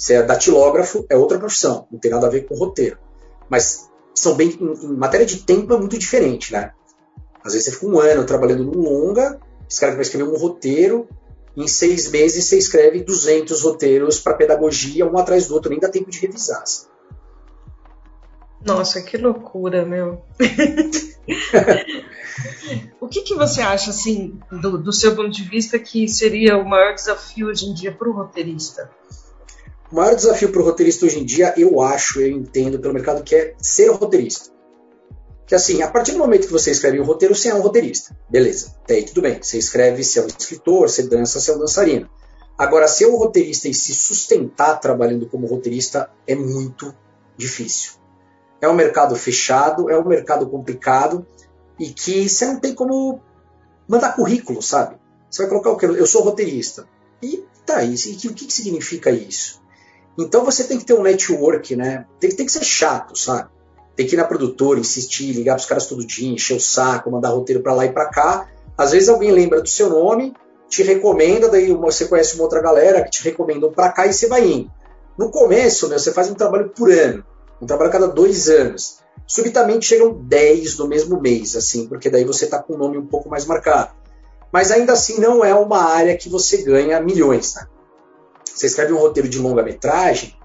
Você 0.03 0.15
é 0.15 0.21
datilógrafo, 0.21 1.05
é 1.09 1.15
outra 1.15 1.39
profissão, 1.39 1.87
não 1.89 1.97
tem 1.97 2.11
nada 2.11 2.27
a 2.27 2.29
ver 2.29 2.45
com 2.45 2.55
roteiro. 2.55 2.97
Mas 3.47 3.89
são 4.13 4.35
bem, 4.35 4.49
em 4.49 4.97
matéria 4.97 5.25
de 5.25 5.37
tempo 5.37 5.73
é 5.73 5.77
muito 5.77 5.97
diferente, 5.97 6.51
né? 6.51 6.73
Às 7.41 7.53
vezes 7.53 7.67
você 7.67 7.71
fica 7.71 7.85
um 7.85 7.97
ano 7.97 8.25
trabalhando 8.25 8.65
num 8.65 8.81
longa, 8.81 9.39
escreve 9.65 9.93
para 9.93 10.01
escrever 10.01 10.27
um 10.27 10.35
roteiro, 10.35 11.07
em 11.55 11.69
seis 11.69 12.11
meses 12.11 12.43
você 12.43 12.57
escreve 12.57 13.01
200 13.01 13.61
roteiros 13.61 14.19
para 14.19 14.33
pedagogia, 14.33 15.05
um 15.05 15.17
atrás 15.17 15.47
do 15.47 15.53
outro, 15.53 15.69
nem 15.69 15.79
dá 15.79 15.87
tempo 15.87 16.11
de 16.11 16.19
revisar. 16.19 16.65
Nossa, 18.65 19.01
que 19.01 19.15
loucura, 19.15 19.85
meu. 19.85 20.21
o 22.99 23.07
que, 23.07 23.21
que 23.21 23.35
você 23.35 23.61
acha, 23.61 23.91
assim, 23.91 24.37
do, 24.51 24.77
do 24.77 24.91
seu 24.91 25.15
ponto 25.15 25.29
de 25.29 25.43
vista, 25.43 25.79
que 25.79 26.09
seria 26.09 26.57
o 26.57 26.67
maior 26.67 26.93
desafio 26.93 27.47
hoje 27.47 27.67
em 27.67 27.73
dia 27.73 27.93
para 27.93 28.09
o 28.09 28.13
roteirista? 28.13 28.91
O 29.93 29.95
maior 29.95 30.15
desafio 30.15 30.51
para 30.51 30.59
o 30.59 30.65
roteirista 30.65 31.05
hoje 31.05 31.19
em 31.19 31.23
dia, 31.23 31.53
eu 31.55 31.79
acho, 31.79 32.19
eu 32.19 32.27
entendo 32.27 32.79
pelo 32.79 32.95
mercado, 32.95 33.23
que 33.23 33.35
é 33.35 33.53
ser 33.59 33.91
roteirista. 33.91 34.49
Que 35.45 35.53
assim, 35.53 35.83
a 35.83 35.87
partir 35.87 36.13
do 36.13 36.17
momento 36.17 36.47
que 36.47 36.51
você 36.51 36.71
escreve 36.71 36.99
um 36.99 37.03
roteiro, 37.03 37.35
você 37.35 37.49
é 37.49 37.53
um 37.53 37.61
roteirista. 37.61 38.17
Beleza, 38.27 38.73
até 38.83 38.95
aí 38.95 39.05
tudo 39.05 39.21
bem. 39.21 39.37
Você 39.39 39.59
escreve, 39.59 40.03
você 40.03 40.17
é 40.17 40.23
um 40.23 40.25
escritor, 40.25 40.89
você 40.89 41.03
dança, 41.03 41.39
você 41.39 41.51
é 41.51 41.55
um 41.55 41.59
dançarino. 41.59 42.09
Agora, 42.57 42.87
ser 42.87 43.05
um 43.05 43.17
roteirista 43.17 43.67
e 43.67 43.73
se 43.75 43.93
sustentar 43.93 44.79
trabalhando 44.79 45.27
como 45.27 45.45
roteirista 45.45 46.09
é 46.25 46.33
muito 46.33 46.91
difícil. 47.37 47.91
É 48.59 48.67
um 48.67 48.73
mercado 48.73 49.15
fechado, 49.15 49.91
é 49.91 49.99
um 49.99 50.07
mercado 50.07 50.49
complicado 50.49 51.23
e 51.79 51.89
que 51.89 52.27
você 52.27 52.47
não 52.47 52.59
tem 52.59 52.73
como 52.73 53.21
mandar 53.87 54.15
currículo, 54.15 54.59
sabe? 54.59 54.95
Você 55.29 55.43
vai 55.43 55.49
colocar 55.49 55.69
o 55.69 55.77
que? 55.77 55.85
Eu 55.85 56.07
sou 56.07 56.23
roteirista. 56.23 56.87
E 57.21 57.45
tá, 57.63 57.83
e 57.83 57.93
o 57.93 58.33
que, 58.33 58.47
que 58.47 58.53
significa 58.53 59.11
isso? 59.11 59.61
Então 60.17 60.45
você 60.45 60.63
tem 60.63 60.77
que 60.77 60.85
ter 60.85 60.93
um 60.93 61.01
network, 61.01 61.75
né? 61.75 62.05
Tem, 62.19 62.29
tem 62.29 62.45
que 62.45 62.51
ser 62.51 62.63
chato, 62.63 63.17
sabe? 63.17 63.49
Tem 63.95 64.07
que 64.07 64.15
ir 64.15 64.17
na 64.17 64.25
produtora, 64.25 64.79
insistir, 64.79 65.33
ligar 65.33 65.55
pros 65.55 65.67
caras 65.67 65.85
todo 65.85 66.05
dia, 66.05 66.31
encher 66.31 66.57
o 66.57 66.59
saco, 66.59 67.11
mandar 67.11 67.29
roteiro 67.29 67.61
para 67.61 67.73
lá 67.73 67.85
e 67.85 67.91
para 67.91 68.09
cá. 68.09 68.47
Às 68.77 68.91
vezes 68.91 69.09
alguém 69.09 69.31
lembra 69.31 69.61
do 69.61 69.69
seu 69.69 69.89
nome, 69.89 70.33
te 70.67 70.81
recomenda, 70.81 71.49
daí 71.49 71.71
você 71.73 72.05
conhece 72.05 72.35
uma 72.35 72.43
outra 72.43 72.61
galera 72.61 73.03
que 73.03 73.11
te 73.11 73.23
recomendam 73.23 73.71
para 73.71 73.91
cá 73.91 74.07
e 74.07 74.13
você 74.13 74.27
vai 74.27 74.45
indo. 74.45 74.71
No 75.17 75.29
começo, 75.29 75.89
você 75.89 76.11
faz 76.11 76.29
um 76.29 76.33
trabalho 76.33 76.69
por 76.69 76.91
ano, 76.91 77.23
um 77.61 77.67
trabalho 77.67 77.89
a 77.89 77.93
cada 77.93 78.07
dois 78.07 78.49
anos. 78.49 78.97
Subitamente 79.27 79.85
chegam 79.85 80.13
10 80.13 80.77
no 80.79 80.87
mesmo 80.87 81.21
mês, 81.21 81.55
assim, 81.55 81.87
porque 81.87 82.09
daí 82.09 82.25
você 82.25 82.45
está 82.45 82.61
com 82.61 82.73
o 82.73 82.77
nome 82.77 82.97
um 82.97 83.05
pouco 83.05 83.29
mais 83.29 83.45
marcado. 83.45 83.91
Mas 84.51 84.71
ainda 84.71 84.93
assim 84.93 85.19
não 85.19 85.45
é 85.45 85.53
uma 85.53 85.83
área 85.83 86.17
que 86.17 86.29
você 86.29 86.57
ganha 86.63 86.99
milhões. 86.99 87.55
Né? 87.55 87.67
Você 88.53 88.67
escreve 88.67 88.93
um 88.93 88.97
roteiro 88.97 89.27
de 89.27 89.39
longa-metragem, 89.39 90.35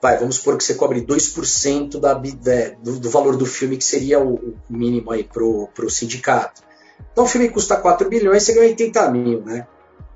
vai, 0.00 0.18
vamos 0.18 0.36
supor 0.36 0.56
que 0.56 0.64
você 0.64 0.74
cobre 0.74 1.00
2% 1.00 1.98
da, 2.00 2.14
do, 2.14 3.00
do 3.00 3.10
valor 3.10 3.36
do 3.36 3.46
filme, 3.46 3.76
que 3.76 3.84
seria 3.84 4.20
o, 4.20 4.34
o 4.34 4.58
mínimo 4.68 5.10
aí 5.10 5.24
pro 5.24 5.90
sindicato. 5.90 6.62
Então 7.12 7.24
o 7.24 7.28
filme 7.28 7.48
custa 7.48 7.76
4 7.76 8.08
bilhões, 8.08 8.42
você 8.42 8.52
ganha 8.52 8.68
80 8.68 9.10
mil, 9.10 9.42
né? 9.42 9.66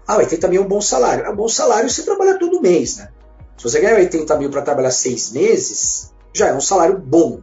Ah, 0.07 0.19
80 0.19 0.49
mil 0.49 0.63
é 0.63 0.65
um 0.65 0.69
bom 0.69 0.81
salário. 0.81 1.25
É 1.25 1.31
um 1.31 1.37
bom 1.37 1.49
salário 1.49 1.91
você 1.91 2.03
trabalha 2.03 2.39
todo 2.39 2.61
mês, 2.61 2.97
né? 2.97 3.09
Se 3.57 3.65
você 3.65 3.81
ganha 3.81 3.97
80 3.97 4.37
mil 4.37 4.51
para 4.51 4.63
trabalhar 4.63 4.91
seis 4.91 5.33
meses, 5.33 6.13
já 6.33 6.49
é 6.49 6.55
um 6.55 6.61
salário 6.61 6.99
bom. 6.99 7.41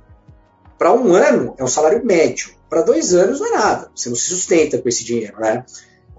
Para 0.78 0.94
um 0.94 1.14
ano, 1.14 1.56
é 1.58 1.64
um 1.64 1.68
salário 1.68 2.06
médio. 2.06 2.52
Para 2.70 2.82
dois 2.82 3.14
anos, 3.14 3.40
não 3.40 3.48
é 3.48 3.52
nada. 3.52 3.92
Você 3.96 4.10
não 4.10 4.16
se 4.16 4.30
sustenta 4.30 4.82
com 4.82 4.88
esse 4.88 5.04
dinheiro, 5.04 5.40
né? 5.40 5.66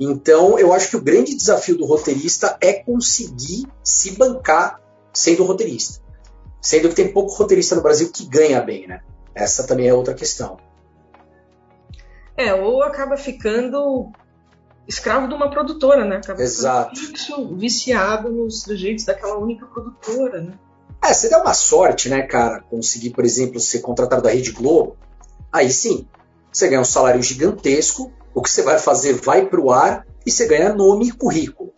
Então, 0.00 0.58
eu 0.58 0.72
acho 0.72 0.90
que 0.90 0.96
o 0.96 1.02
grande 1.02 1.34
desafio 1.34 1.76
do 1.76 1.86
roteirista 1.86 2.56
é 2.60 2.72
conseguir 2.72 3.66
se 3.82 4.12
bancar 4.12 4.80
sendo 5.12 5.44
roteirista. 5.44 6.02
Sendo 6.60 6.88
que 6.88 6.94
tem 6.94 7.12
pouco 7.12 7.32
roteirista 7.34 7.76
no 7.76 7.82
Brasil 7.82 8.10
que 8.12 8.26
ganha 8.26 8.60
bem, 8.60 8.88
né? 8.88 9.02
Essa 9.34 9.66
também 9.66 9.88
é 9.88 9.94
outra 9.94 10.14
questão. 10.14 10.56
É, 12.36 12.52
ou 12.54 12.82
acaba 12.82 13.16
ficando 13.16 14.10
escravo 14.86 15.28
de 15.28 15.34
uma 15.34 15.50
produtora, 15.50 16.04
né? 16.04 16.16
Acaba 16.16 16.42
Exato. 16.42 16.98
fixo, 16.98 17.54
viciado 17.56 18.30
nos 18.30 18.62
sujeitos 18.62 19.04
daquela 19.04 19.38
única 19.38 19.66
produtora, 19.66 20.40
né? 20.40 20.58
É, 21.02 21.12
você 21.12 21.28
dá 21.28 21.40
uma 21.40 21.54
sorte, 21.54 22.08
né, 22.08 22.22
cara? 22.22 22.62
Conseguir, 22.62 23.10
por 23.10 23.24
exemplo, 23.24 23.60
ser 23.60 23.80
contratado 23.80 24.22
da 24.22 24.30
Rede 24.30 24.52
Globo, 24.52 24.96
aí 25.52 25.70
sim, 25.70 26.08
você 26.50 26.68
ganha 26.68 26.80
um 26.80 26.84
salário 26.84 27.22
gigantesco, 27.22 28.12
o 28.34 28.42
que 28.42 28.50
você 28.50 28.62
vai 28.62 28.78
fazer 28.78 29.14
vai 29.14 29.46
para 29.46 29.60
o 29.60 29.70
ar 29.70 30.06
e 30.26 30.30
você 30.30 30.46
ganha 30.46 30.74
nome 30.74 31.08
e 31.08 31.12
currículo. 31.12 31.72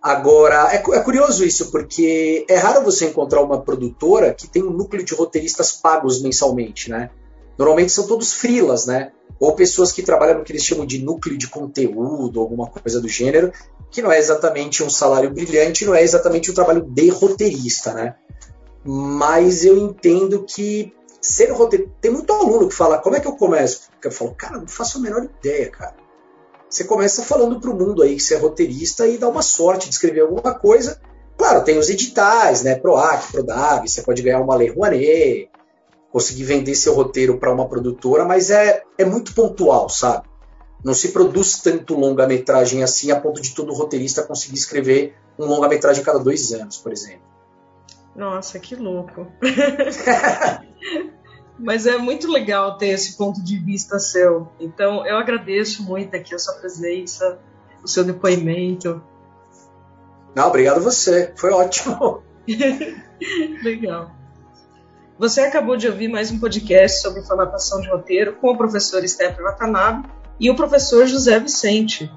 Agora, 0.00 0.68
é, 0.70 0.76
é, 0.76 1.00
curioso 1.00 1.44
isso, 1.44 1.70
porque 1.70 2.44
é 2.46 2.56
raro 2.56 2.84
você 2.84 3.06
encontrar 3.06 3.40
uma 3.40 3.62
produtora 3.62 4.34
que 4.34 4.46
tem 4.46 4.62
um 4.62 4.70
núcleo 4.70 5.02
de 5.02 5.14
roteiristas 5.14 5.72
pagos 5.72 6.22
mensalmente, 6.22 6.90
né? 6.90 7.08
Normalmente 7.58 7.90
são 7.90 8.06
todos 8.06 8.34
frilas, 8.34 8.84
né? 8.84 9.12
Ou 9.40 9.54
pessoas 9.54 9.92
que 9.92 10.02
trabalham 10.02 10.38
no 10.38 10.44
que 10.44 10.52
eles 10.52 10.64
chamam 10.64 10.84
de 10.84 11.02
núcleo 11.02 11.38
de 11.38 11.48
conteúdo, 11.48 12.38
alguma 12.38 12.66
coisa 12.66 13.00
do 13.00 13.08
gênero, 13.08 13.50
que 13.90 14.02
não 14.02 14.12
é 14.12 14.18
exatamente 14.18 14.82
um 14.82 14.90
salário 14.90 15.30
brilhante, 15.30 15.86
não 15.86 15.94
é 15.94 16.02
exatamente 16.02 16.50
um 16.50 16.54
trabalho 16.54 16.82
de 16.82 17.08
roteirista, 17.08 17.94
né? 17.94 18.14
Mas 18.84 19.64
eu 19.64 19.78
entendo 19.78 20.44
que 20.44 20.92
ser 21.24 21.50
roteirista. 21.50 21.92
Tem 22.00 22.10
muito 22.10 22.32
aluno 22.32 22.68
que 22.68 22.74
fala, 22.74 22.98
como 22.98 23.16
é 23.16 23.20
que 23.20 23.26
eu 23.26 23.36
começo? 23.36 23.88
Eu 24.02 24.10
falo, 24.10 24.34
cara, 24.34 24.58
não 24.58 24.68
faço 24.68 24.98
a 24.98 25.00
menor 25.00 25.24
ideia, 25.24 25.70
cara 25.70 26.04
você 26.74 26.84
começa 26.84 27.22
falando 27.22 27.60
para 27.60 27.70
o 27.70 27.78
mundo 27.78 28.02
aí 28.02 28.16
que 28.16 28.22
você 28.22 28.34
é 28.34 28.38
roteirista 28.38 29.06
e 29.06 29.16
dá 29.16 29.28
uma 29.28 29.42
sorte 29.42 29.88
de 29.88 29.94
escrever 29.94 30.22
alguma 30.22 30.54
coisa. 30.54 31.00
Claro, 31.36 31.62
tem 31.62 31.78
os 31.78 31.88
editais, 31.88 32.64
né? 32.64 32.74
PROAC, 32.74 33.30
PRODAV, 33.30 33.88
você 33.88 34.02
pode 34.02 34.22
ganhar 34.22 34.40
uma 34.40 34.56
Lei 34.56 34.70
Rouanet, 34.70 35.50
conseguir 36.10 36.42
vender 36.42 36.74
seu 36.74 36.92
roteiro 36.94 37.38
para 37.38 37.52
uma 37.52 37.68
produtora, 37.68 38.24
mas 38.24 38.50
é, 38.50 38.82
é 38.98 39.04
muito 39.04 39.34
pontual, 39.34 39.88
sabe? 39.88 40.28
Não 40.84 40.94
se 40.94 41.12
produz 41.12 41.60
tanto 41.60 41.94
longa-metragem 41.94 42.82
assim 42.82 43.12
a 43.12 43.20
ponto 43.20 43.40
de 43.40 43.54
todo 43.54 43.72
roteirista 43.72 44.24
conseguir 44.24 44.56
escrever 44.56 45.14
um 45.38 45.46
longa-metragem 45.46 46.02
cada 46.02 46.18
dois 46.18 46.52
anos, 46.52 46.76
por 46.76 46.92
exemplo. 46.92 47.22
Nossa, 48.16 48.58
que 48.58 48.74
louco. 48.74 49.26
Mas 51.58 51.86
é 51.86 51.96
muito 51.96 52.30
legal 52.30 52.76
ter 52.76 52.88
esse 52.88 53.16
ponto 53.16 53.42
de 53.42 53.56
vista 53.56 53.98
seu. 53.98 54.48
Então, 54.58 55.06
eu 55.06 55.16
agradeço 55.16 55.82
muito 55.82 56.14
aqui 56.16 56.34
a 56.34 56.38
sua 56.38 56.54
presença, 56.54 57.38
o 57.82 57.88
seu 57.88 58.04
depoimento. 58.04 59.02
Não, 60.34 60.48
obrigado 60.48 60.78
a 60.78 60.80
você. 60.80 61.32
Foi 61.36 61.52
ótimo. 61.52 62.22
legal. 63.62 64.10
Você 65.16 65.42
acabou 65.42 65.76
de 65.76 65.86
ouvir 65.86 66.08
mais 66.08 66.32
um 66.32 66.40
podcast 66.40 67.00
sobre 67.00 67.22
formatação 67.22 67.80
de 67.80 67.88
roteiro 67.88 68.34
com 68.34 68.50
o 68.50 68.56
professor 68.56 69.06
Stephen 69.06 69.44
Watanabe 69.44 70.08
e 70.40 70.50
o 70.50 70.56
professor 70.56 71.06
José 71.06 71.38
Vicente. 71.38 72.10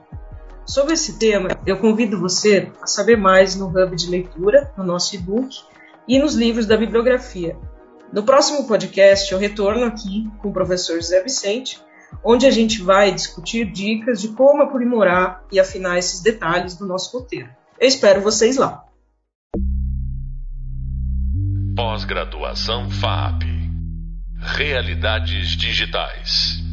Sobre 0.65 0.95
esse 0.95 1.19
tema, 1.19 1.49
eu 1.65 1.77
convido 1.77 2.19
você 2.19 2.71
a 2.81 2.87
saber 2.87 3.15
mais 3.15 3.55
no 3.55 3.67
Hub 3.67 3.95
de 3.95 4.09
Leitura, 4.09 4.73
no 4.75 4.83
nosso 4.83 5.15
e-book 5.15 5.61
e 6.07 6.19
nos 6.19 6.33
livros 6.33 6.65
da 6.65 6.75
bibliografia. 6.75 7.55
No 8.11 8.23
próximo 8.23 8.65
podcast, 8.67 9.31
eu 9.31 9.37
retorno 9.39 9.85
aqui 9.85 10.29
com 10.41 10.49
o 10.49 10.53
professor 10.53 10.95
José 10.95 11.21
Vicente, 11.21 11.79
onde 12.23 12.45
a 12.45 12.51
gente 12.51 12.81
vai 12.81 13.11
discutir 13.11 13.69
dicas 13.71 14.21
de 14.21 14.29
como 14.29 14.63
aprimorar 14.63 15.43
e 15.51 15.59
afinar 15.59 15.97
esses 15.97 16.21
detalhes 16.21 16.75
do 16.75 16.87
nosso 16.87 17.17
roteiro. 17.17 17.49
Eu 17.79 17.87
espero 17.87 18.21
vocês 18.21 18.57
lá. 18.57 18.85
Pós-graduação 21.75 22.89
FAP 22.89 23.43
Realidades 24.39 25.49
Digitais. 25.49 26.66